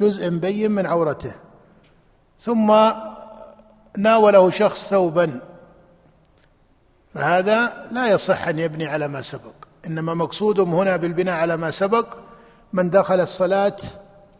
[0.00, 1.47] جزء بين من عورته.
[2.40, 2.92] ثم
[3.96, 5.40] ناوله شخص ثوبا.
[7.14, 9.54] فهذا لا يصح أن يبني على ما سبق.
[9.86, 12.06] إنما مقصودهم هنا بالبناء على ما سبق.
[12.72, 13.76] من دخل الصلاة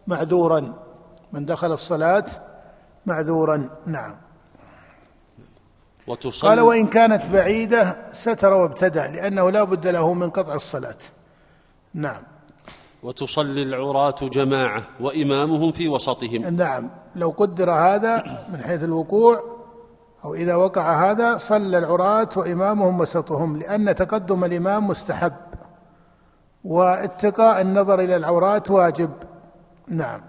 [0.06, 0.74] معذورا.
[1.32, 2.24] من دخل الصلاة
[3.06, 3.70] معذورا.
[3.87, 4.16] نعم.
[6.06, 10.96] وتصلي قال وإن كانت بعيدة ستر وابتدأ لأنه لا بد له من قطع الصلاة.
[11.94, 12.22] نعم.
[13.02, 16.56] وتصلي العراة جماعة وإمامهم في وسطهم.
[16.56, 19.58] نعم لو قدر هذا من حيث الوقوع
[20.24, 25.32] أو إذا وقع هذا صلى العراة وإمامهم وسطهم لأن تقدم الإمام مستحب
[26.64, 29.11] واتقاء النظر إلى العورات واجب.
[29.88, 30.20] نعم.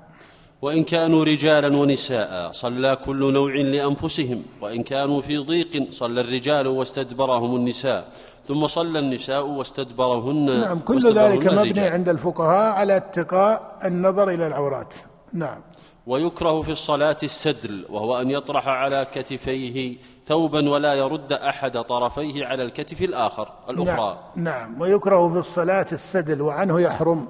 [0.61, 7.55] وإن كانوا رجالا ونساء صلى كل نوع لأنفسهم وإن كانوا في ضيق صلى الرجال واستدبرهم
[7.55, 8.07] النساء.
[8.49, 14.93] ثم صلى النساء واستدبرهن نعم كل ذلك مبني عند الفقهاء على اتقاء النظر إلى العورات.
[15.33, 15.61] نعم.
[16.07, 22.63] ويكره في الصلاة السدل وهو أن يطرح على كتفيه ثوبا ولا يرد أحد طرفيه على
[22.63, 24.19] الكتف الآخر الأخرى.
[24.35, 24.81] نعم, نعم.
[24.81, 27.27] ويكره في الصلاة السدل وعنه يحرم.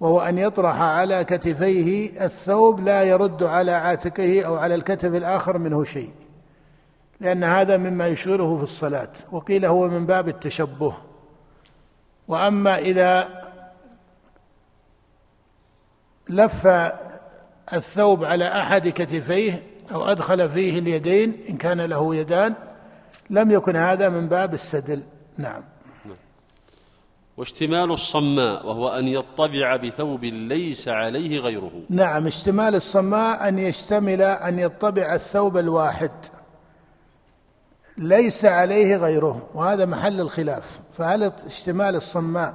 [0.00, 5.84] وهو أن يطرح على كتفيه الثوب لا يرد على عاتقه أو على الكتف الآخر منه
[5.84, 6.10] شيء.
[7.24, 9.12] لأن هذا مما يشغله في الصلاة.
[9.32, 10.94] وقيل هو من باب التشبه.
[12.28, 13.44] وأما إذا
[16.28, 16.66] لف
[17.72, 22.54] الثوب على أحد كتفيه أو أدخل فيه اليدين إن كان له يدان
[23.30, 25.02] لم يكن هذا من باب السدل.
[25.38, 25.62] نعم.
[27.36, 31.72] واشتمال الصماء وهو أن يطبع بثوب ليس عليه غيره.
[31.90, 36.10] نعم اشتمال الصماء أن يشتمل أن يطبع الثوب الواحد.
[37.98, 42.54] ليس عليه غيره وهذا محل الخلاف فهل اشتمال الصماء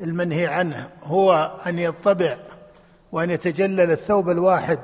[0.00, 2.38] المنهي عنه هو أن يطبع
[3.12, 4.78] وأن يتجلل الثوب الواحد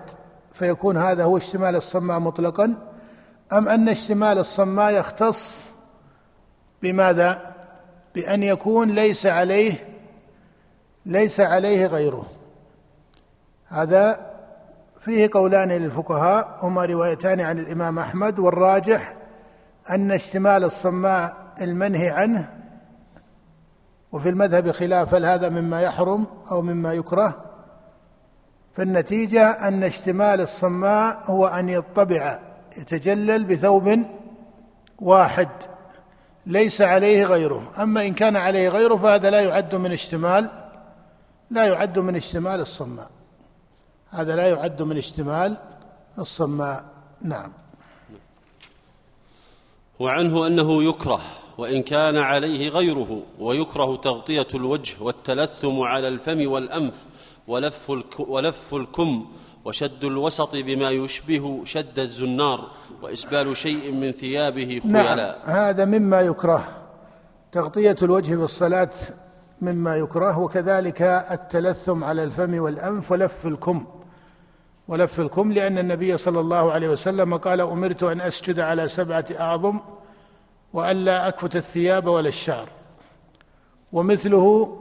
[0.54, 2.74] فيكون هذا هو اشتمال الصماء مطلقا
[3.52, 5.64] أم أن اشتمال الصماء يختص
[6.82, 7.54] بماذا؟
[8.14, 9.88] بأن يكون ليس عليه
[11.06, 12.26] ليس عليه غيره
[13.66, 14.32] هذا
[15.00, 19.21] فيه قولان للفقهاء هما روايتان عن الإمام أحمد والراجح
[19.90, 22.48] أن اشتمال الصماء المنهي عنه
[24.12, 27.44] وفي المذهب خلاف هل هذا مما يحرم أو مما يكره.
[28.74, 32.38] فالنتيجة أن اشتمال الصماء هو أن يطبع
[32.78, 34.04] يتجلل بثوب
[34.98, 35.48] واحد
[36.46, 37.72] ليس عليه غيره.
[37.82, 40.50] أما إن كان عليه غيره فهذا لا يعد من اشتمال
[41.50, 43.10] لا يعد من اشتمال الصماء.
[44.10, 45.56] هذا لا يعد من اشتمال
[46.18, 46.84] الصماء.
[47.22, 47.52] نعم.
[50.02, 51.20] وعنه أنه يكره
[51.58, 57.04] وإن كان عليه غيره ويكره تغطية الوجه والتلثم على الفم والأنف
[57.48, 59.26] ولف, ولف الكم
[59.64, 62.70] وشد الوسط بما يشبه شد الزنار
[63.02, 65.16] وإسبال شيء من ثيابه خيلاء.
[65.16, 66.68] نعم هذا مما يكره.
[67.52, 68.90] تغطية الوجه بالصلاة
[69.60, 73.86] مما يكره وكذلك التلثم على الفم والأنف ولف الكم.
[74.88, 79.80] ولف الكم لأن النبي صلى الله عليه وسلم قال أمرت أن أسجد على سبعة أعظم
[80.72, 82.68] وألا أكفت الثياب ولا الشعر.
[83.92, 84.78] ومثله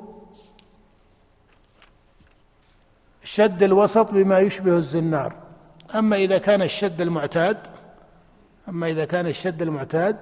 [3.24, 5.36] شد الوسط بما يشبه الزنار.
[5.96, 7.58] أما إذا كان الشد المعتاد
[8.70, 10.18] أما إذا كان الشد المعتاد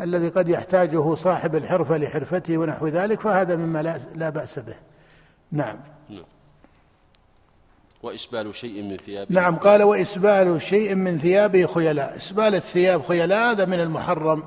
[0.00, 4.74] الذي قد يحتاجه صاحب الحرفة لحرفته ونحو ذلك فهذا مما لا بأس به.
[5.52, 5.76] نعم.
[6.08, 6.24] نعم.
[8.02, 12.16] وإسبال شيء من ثيابه نعم قال وإسبال شيء من ثيابه خيلاء.
[12.16, 14.42] إسبال الثياب خيلاء هذا من المحرم.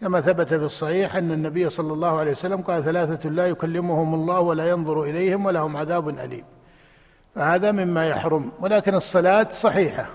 [0.00, 4.40] كما ثبت في الصحيح أن النبي صلى الله عليه وسلم قال ثلاثة لا يكلمهم الله
[4.40, 6.44] ولا ينظر إليهم ولهم عذاب أليم.
[7.34, 10.10] فهذا مما يحرم ولكن الصلاة صحيحة.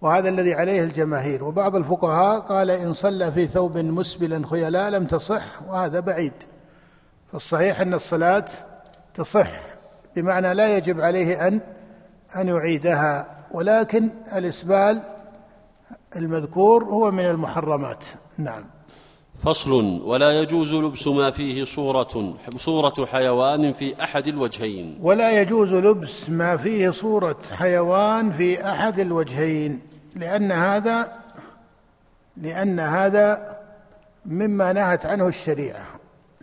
[0.00, 1.44] وهذا الذي عليه الجماهير.
[1.44, 6.32] وبعض الفقهاء قال إن صلى في ثوب مسبل خيلاء لم تصح وهذا بعيد.
[7.32, 8.44] فالصحيح أن الصلاة
[9.14, 9.67] تصح.
[10.20, 11.60] بمعنى لا يجب عليه أن
[12.36, 15.02] أن يعيدها ولكن الإسبال
[16.16, 18.04] المذكور هو من المحرمات.
[18.38, 18.64] نعم.
[19.42, 24.98] فصل ولا يجوز لبس ما فيه صورة صورة حيوان في أحد الوجهين.
[25.02, 29.80] ولا يجوز لبس ما فيه صورة حيوان في أحد الوجهين
[30.16, 31.12] لأن هذا
[32.36, 33.58] لأن هذا
[34.26, 35.86] مما نهت عنه الشريعة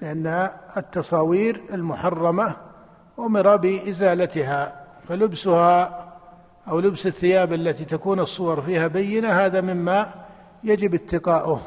[0.01, 2.55] لأن التصاوير المحرمة
[3.19, 6.05] أمر بإزالتها فلبسها
[6.67, 10.13] أو لبس الثياب التي تكون الصور فيها بينة هذا مما
[10.63, 11.61] يجب اتقاؤه.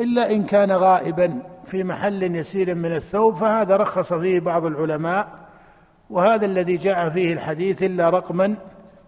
[0.00, 5.28] إلا إن كان غائبا في محل يسير من الثوب فهذا رخص فيه بعض العلماء
[6.10, 8.54] وهذا الذي جاء فيه الحديث إلا رقما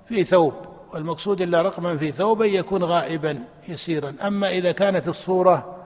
[0.06, 0.52] في ثوب
[0.94, 4.14] والمقصود إلا رقما في ثوب يكون غائبا يسيرا.
[4.26, 5.76] أما إذا كانت الصورة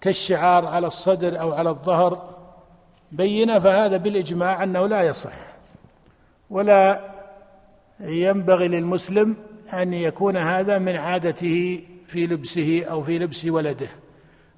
[0.00, 2.29] كالشعار على الصدر أو على الظهر
[3.12, 5.32] بينة فهذا بالإجماع أنه لا يصح.
[6.50, 7.00] ولا
[8.00, 9.36] ينبغي للمسلم
[9.72, 13.88] أن يكون هذا من عادته في لبسه أو في لبس ولده.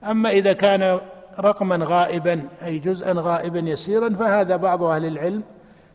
[0.04, 1.00] أما إذا كان
[1.40, 5.42] رقما غائبا أي جزءا غائبا يسيرا فهذا بعض أهل العلم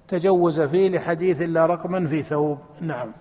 [0.08, 2.58] تجوز فيه لحديث لا رقما في ثوب.
[2.82, 3.12] نعم.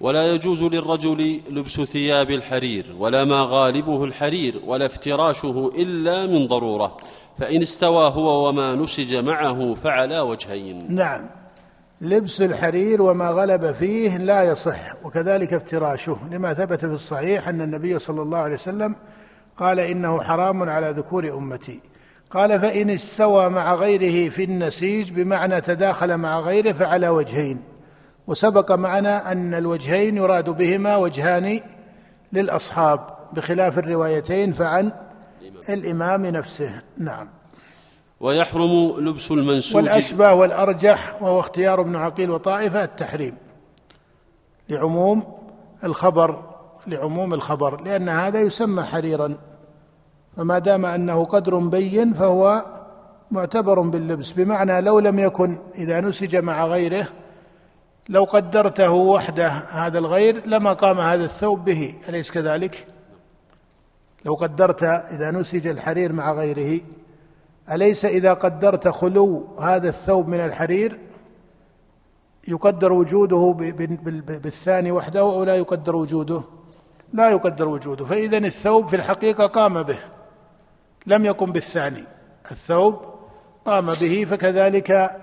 [0.00, 6.96] ولا يجوز للرجل لبس ثياب الحرير ولا ما غالبه الحرير ولا افتراشه إلا من ضرورة.
[7.38, 10.94] فإن استوى هو وما نسج معه فعلى وجهين.
[10.94, 11.30] نعم.
[12.00, 16.18] لبس الحرير وما غلب فيه لا يصح وكذلك افتراشه.
[16.30, 18.96] لما ثبت في الصحيح أن النبي صلى الله عليه وسلم
[19.56, 21.80] قال إنه حرام على ذكور أمتي.
[22.30, 27.60] قال فإن استوى مع غيره في النسيج بمعنى تداخل مع غيره فعلى وجهين.
[28.26, 31.60] وسبق معنا أن الوجهين يراد بهما وجهان
[32.32, 33.00] للأصحاب
[33.32, 34.92] بخلاف الروايتين فعن
[35.68, 37.28] الإمام نفسه نعم.
[38.20, 39.76] ويحرم لبس المنسوج.
[39.82, 43.36] والاشبه والأرجح وهو اختيار ابن عقيل وطائفة التحريم.
[44.68, 45.22] لعموم
[45.84, 46.42] الخبر
[46.86, 49.38] لعموم الخبر لأن هذا يسمى حريرا.
[50.36, 52.62] فما دام أنه قدر بين فهو
[53.30, 54.32] معتبر باللبس.
[54.32, 57.08] بمعنى لو لم يكن إذا نسج مع غيره
[58.08, 62.86] لو قدرته وحده هذا الغير لما قام هذا الثوب به أليس كذلك؟
[64.24, 66.80] لو قدرت إذا نسج الحرير مع غيره
[67.72, 70.98] أليس إذا قدرت خلو هذا الثوب من الحرير
[72.48, 73.54] يقدر وجوده
[74.18, 76.42] بالثاني وحده أو لا يقدر وجوده؟
[77.12, 79.98] لا يقدر وجوده فإذا الثوب في الحقيقة قام به
[81.06, 82.04] لم يقم بالثاني
[82.50, 83.00] الثوب
[83.64, 85.16] قام به فكذلك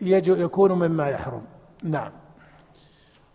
[0.00, 1.42] يكون مما يحرم
[1.82, 2.12] نعم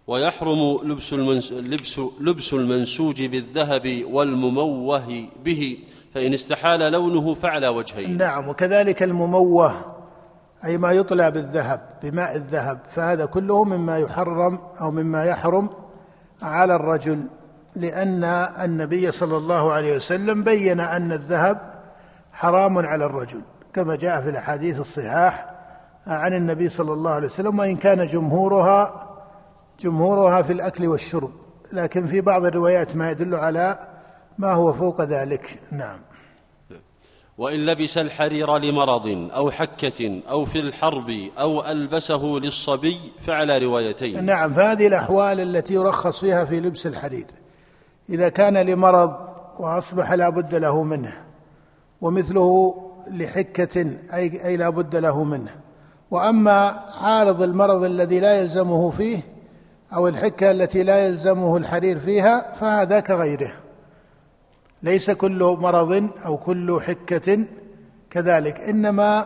[0.08, 1.54] ويحرم لبس المنس...
[1.54, 5.78] لبس لبس المنسوج بالذهب والمموه به
[6.14, 8.18] فإن استحال لونه فعلى وجهين.
[8.18, 9.74] نعم وكذلك المموه
[10.66, 15.70] أي ما يطلع بالذهب بماء الذهب فهذا كله مما يحرم أو مما يحرم
[16.42, 17.30] على الرجل
[17.76, 18.24] لأن
[18.64, 21.58] النبي صلى الله عليه وسلم بين أن الذهب
[22.34, 23.42] حرام على الرجل
[23.74, 25.54] كما جاء في الأحاديث الصحاح
[26.08, 29.07] عن النبي صلى الله عليه وسلم وإن كان جمهورها
[29.80, 31.32] جمهورها في الأكل والشرب
[31.74, 33.80] لكن في بعض الروايات ما يدل على
[34.38, 35.60] ما هو فوق ذلك.
[35.72, 36.00] نعم.
[37.38, 41.10] وإن لبس الحرير لمرض أو حكة أو في الحرب
[41.40, 44.26] أو ألبسه للصبي فعلى روايتين.
[44.26, 47.26] نعم فهذه الأحوال التي يرخص فيها في لبس الحرير.
[48.10, 49.10] إذا كان لمرض
[49.60, 51.14] وأصبح لا بد له منه
[52.02, 52.76] ومثله
[53.12, 55.56] لحكة أي, أي لا بد له منه.
[56.12, 59.37] وأما عارض المرض الذي لا يلزمه فيه
[59.94, 63.52] أو الحكة التي لا يلزمه الحرير فيها فهذا كغيره.
[64.84, 67.46] ليس كل مرض أو كل حكة
[68.10, 68.60] كذلك.
[68.60, 69.26] إنما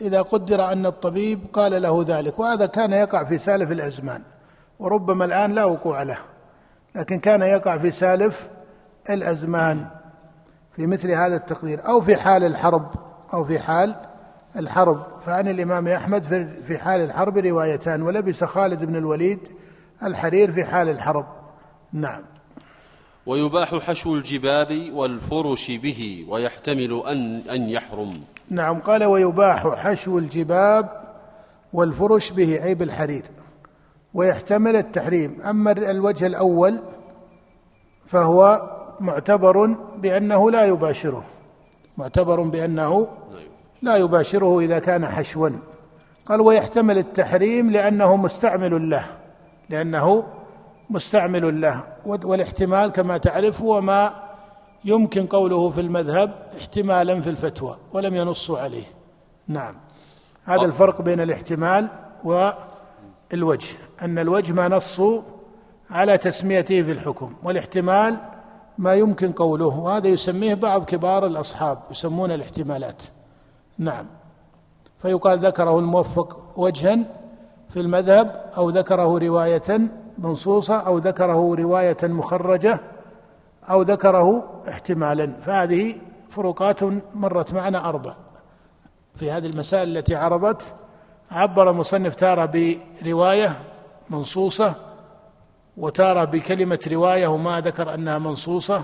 [0.00, 4.22] إذا قدر أن الطبيب قال له ذلك وهذا كان يقع في سالف الأزمان
[4.78, 6.18] وربما الآن لا وقوع له
[6.94, 8.48] لكن كان يقع في سالف
[9.10, 9.86] الأزمان
[10.76, 12.90] في مثل هذا التقدير أو في حال الحرب
[13.32, 13.96] أو في حال
[14.56, 15.02] الحرب.
[15.26, 16.22] فعن الإمام أحمد
[16.66, 19.48] في حال الحرب روايتان ولبس خالد بن الوليد
[20.02, 21.26] الحرير في حال الحرب.
[21.92, 22.22] نعم.
[23.26, 28.20] ويباح حشو الجباب والفرش به ويحتمل أن أن يحرم.
[28.50, 30.88] نعم قال ويباح حشو الجباب
[31.72, 33.22] والفرش به أي بالحرير.
[34.14, 35.40] ويحتمل التحريم.
[35.42, 36.80] أما الوجه الأول
[38.06, 38.70] فهو
[39.00, 41.24] معتبر بأنه لا يباشره.
[41.98, 43.08] معتبر بأنه
[43.82, 45.50] لا يباشره إذا كان حشوا.
[46.26, 49.19] قال ويحتمل التحريم لأنه مستعمل له.
[49.70, 50.24] لأنه
[50.90, 54.12] مستعمل له والاحتمال كما تعرف هو ما
[54.84, 58.84] يمكن قوله في المذهب احتمالا في الفتوى ولم ينصوا عليه.
[59.48, 59.74] نعم.
[60.44, 61.88] هذا الفرق بين الاحتمال
[62.24, 65.22] والوجه أن الوجه ما نصوا
[65.90, 68.16] على تسميته في الحكم والاحتمال
[68.78, 73.02] ما يمكن قوله وهذا يسميه بعض كبار الأصحاب يسمون الاحتمالات.
[73.78, 74.06] نعم.
[75.02, 76.98] فيقال ذكره الموفق وجها
[77.72, 79.80] في المذهب أو ذكره رواية
[80.18, 82.80] منصوصة أو ذكره رواية مخرجة
[83.70, 85.32] أو ذكره احتمالا.
[85.42, 85.96] فهذه
[86.30, 86.80] فروقات
[87.14, 88.14] مرت معنا أربع.
[89.16, 90.74] في هذه المسائل التي عرضت
[91.30, 93.58] عبر المصنف تارة برواية
[94.10, 94.74] منصوصة
[95.76, 98.82] وتارة بكلمة رواية وما ذكر أنها منصوصة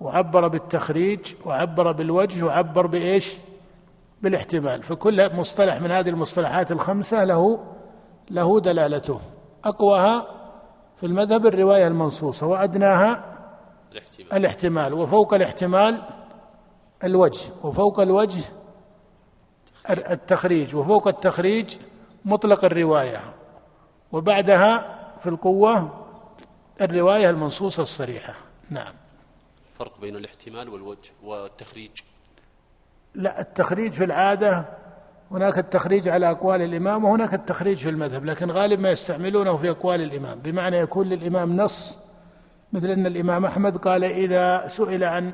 [0.00, 3.32] وعبر بالتخريج وعبر بالوجه وعبر بإيش؟
[4.22, 4.82] بالاحتمال.
[4.82, 7.60] فكل مصطلح من هذه المصطلحات الخمسة له
[8.30, 9.20] له دلالته.
[9.64, 10.26] أقواها
[11.00, 13.24] في المذهب الرواية المنصوصة وأدناها
[13.92, 16.02] الاحتمال, الاحتمال وفوق الاحتمال
[17.04, 18.44] الوجه وفوق الوجه
[19.90, 20.74] التخريج.
[20.74, 21.76] وفوق التخريج
[22.24, 23.20] مطلق الرواية.
[24.12, 26.06] وبعدها في القوة
[26.80, 28.34] الرواية المنصوصة الصريحة.
[28.70, 28.94] نعم.
[29.70, 31.90] فرق بين الاحتمال والوجه والتخريج؟
[33.14, 34.64] لا التخريج في العادة
[35.32, 40.00] هناك التخريج على أقوال الإمام وهناك التخريج في المذهب لكن غالب ما يستعملونه في أقوال
[40.02, 40.38] الإمام.
[40.38, 41.98] بمعنى يكون للإمام نص
[42.72, 45.32] مثل أن الإمام أحمد قال إذا سئل عن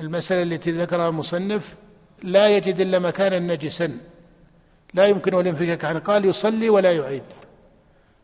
[0.00, 1.76] المسألة التي ذكرها المصنف
[2.22, 3.98] لا يجد إلا مكانا نجسا
[4.94, 7.22] لا يمكنه الانفكاك عنه قال يصلي ولا يعيد.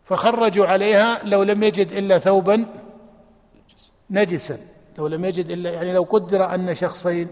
[0.05, 2.67] فخرجوا عليها لو لم يجد إلا ثوبا
[4.11, 4.59] نجسا
[4.99, 7.29] لو لم يجد إلا يعني لو قدر أن شخصين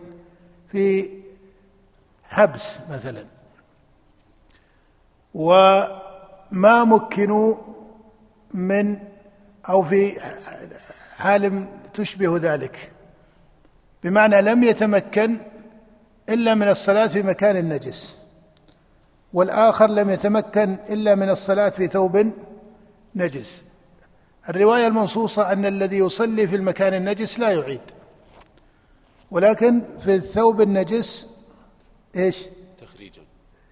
[0.69, 1.05] في
[2.31, 3.25] حبس مثلا.
[5.35, 7.57] وما مكنوا
[8.55, 8.97] من
[9.69, 10.21] أو في
[11.17, 11.65] حال
[11.95, 12.93] تشبه ذلك.
[14.05, 15.37] بمعنى لم يتمكن
[16.29, 18.19] إلا من الصلاة في مكان نجس.
[19.33, 22.33] والآخر لم يتمكن إلا من الصلاة في ثوب
[23.15, 23.63] نجس.
[24.49, 27.81] الرواية المنصوصة أن الذي يصلي في المكان النجس لا يعيد.
[29.31, 31.40] ولكن في الثوب النجس
[32.17, 32.47] إيش؟
[32.81, 33.23] تخريجا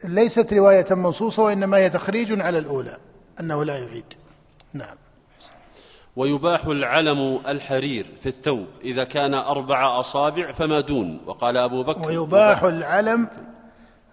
[0.04, 2.96] ليست رواية منصوصة وإنما هي تخريج على الأولى
[3.40, 4.04] أنه لا يعيد.
[4.72, 4.96] نعم.
[6.16, 11.20] ويباح العلم الحرير في الثوب إذا كان أربع أصابع فما دون.
[11.26, 13.28] وقال أبو بكر ويباح العلم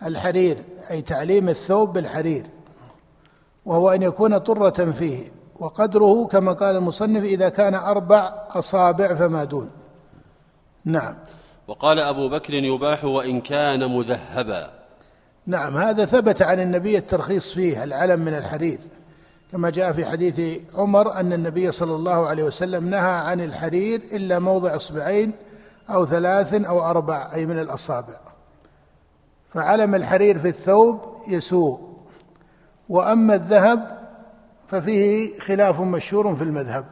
[0.04, 0.58] الحرير
[0.92, 2.46] أي تعليم الثوب بالحرير
[3.66, 9.72] وهو أن يكون طرة فيه وقدره كما قال المصنف إذا كان أربع أصابع فما دون.
[10.86, 11.16] نعم.
[11.68, 14.70] وقال أبو بكر يباح وإن كان مذهبا.
[15.48, 18.80] نعم هذا ثبت عن النبي الترخيص فيه العلم من الحرير
[19.52, 24.40] كما جاء في حديث عمر أن النبي صلى الله عليه وسلم نهى عن الحرير إلا
[24.40, 25.34] موضع إصبعين
[25.90, 28.20] أو ثلاث أو أربع أي من الأصابع.
[29.54, 31.78] فعلم الحرير في الثوب يسوغ
[32.90, 34.08] وأما الذهب
[34.68, 36.86] ففيه خلاف مشهور في المذهب.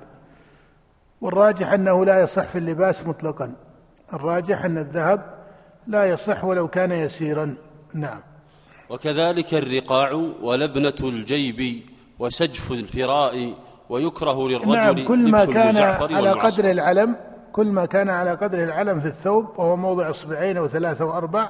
[1.21, 3.55] والراجح أنه لا يصح في اللباس مطلقا.
[4.14, 5.34] الراجح أن الذهب
[5.88, 7.56] لا يصح ولو كان يسيرا.
[7.93, 8.20] نعم.
[8.89, 11.82] وكذلك الرقاع ولبنة الجيب
[12.20, 13.54] وسجف الفراء
[13.89, 15.78] ويكره للرجل نعم كل ما كان
[16.16, 17.16] على قدر العلم
[17.51, 21.49] كل ما كان على قدر العلم في الثوب وهو موضع أصبعين أو ثلاثة واربع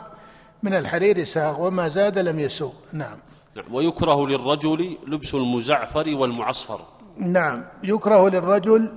[0.64, 3.18] من الحرير ساغ وما زاد لم يسوء نعم.
[3.56, 6.80] نعم ويكره للرجل لبس المزعفر والمعصفر.
[7.18, 8.92] نعم يكره للرجل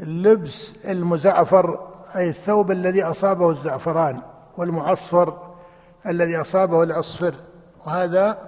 [0.00, 4.22] لبس المزعفر أي الثوب الذي أصابه الزعفران
[4.58, 5.54] والمعصفر
[6.06, 7.34] الذي أصابه العصفر.
[7.86, 8.38] وهذا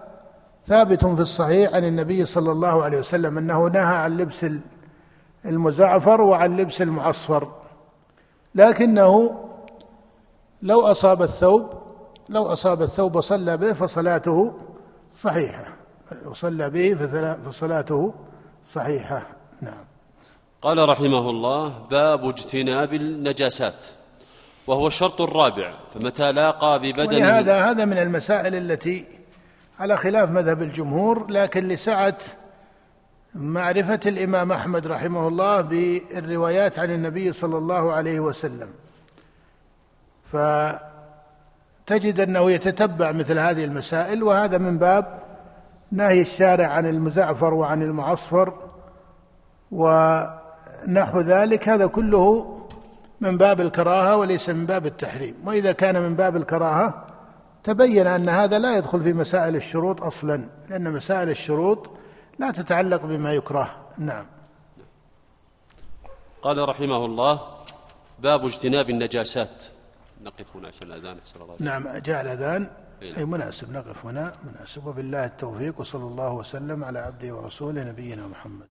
[0.66, 4.46] ثابت في الصحيح عن النبي صلى الله عليه وسلم أنه نهى عن لبس
[5.44, 7.52] المزعفر وعن لبس المعصفر.
[8.54, 9.40] لكنه
[10.62, 11.70] لو أصاب الثوب
[12.28, 14.54] لو أصاب الثوب وصلى به فصلاته
[15.12, 15.64] صحيحة.
[16.26, 16.94] وصلى به
[17.46, 18.14] فصلاته
[18.64, 19.22] صحيحة.
[19.62, 19.84] نعم.
[20.64, 23.86] قال رحمه الله باب اجتناب النجاسات
[24.66, 29.04] وهو الشرط الرابع فمتى لاقى ببدن هذا هذا من المسائل التي
[29.80, 32.18] على خلاف مذهب الجمهور لكن لسعة
[33.34, 38.70] معرفة الإمام أحمد رحمه الله بالروايات عن النبي صلى الله عليه وسلم.
[40.32, 45.22] فتجد أنه يتتبع مثل هذه المسائل وهذا من باب
[45.92, 48.54] نهي الشارع عن المزعفر وعن المعصفر
[50.88, 52.50] ونحو ذلك هذا كله
[53.20, 55.34] من باب الكراهة وليس من باب التحريم.
[55.44, 57.06] وإذا كان من باب الكراهة
[57.64, 61.90] تبين أن هذا لا يدخل في مسائل الشروط أصلا لأن مسائل الشروط
[62.38, 63.76] لا تتعلق بما يكره.
[63.98, 64.26] نعم.
[66.42, 67.40] قال رحمه الله
[68.18, 69.64] باب اجتناب النجاسات.
[70.22, 72.70] نقف هنا عشان الأذان أحسن الله نعم جاء الأذان.
[73.02, 73.16] إيه.
[73.16, 74.32] أي مناسب نقف هنا.
[74.44, 74.86] مناسب.
[74.86, 78.62] وبالله التوفيق وصلى الله وسلم على عبده ورسوله نبينا محمد.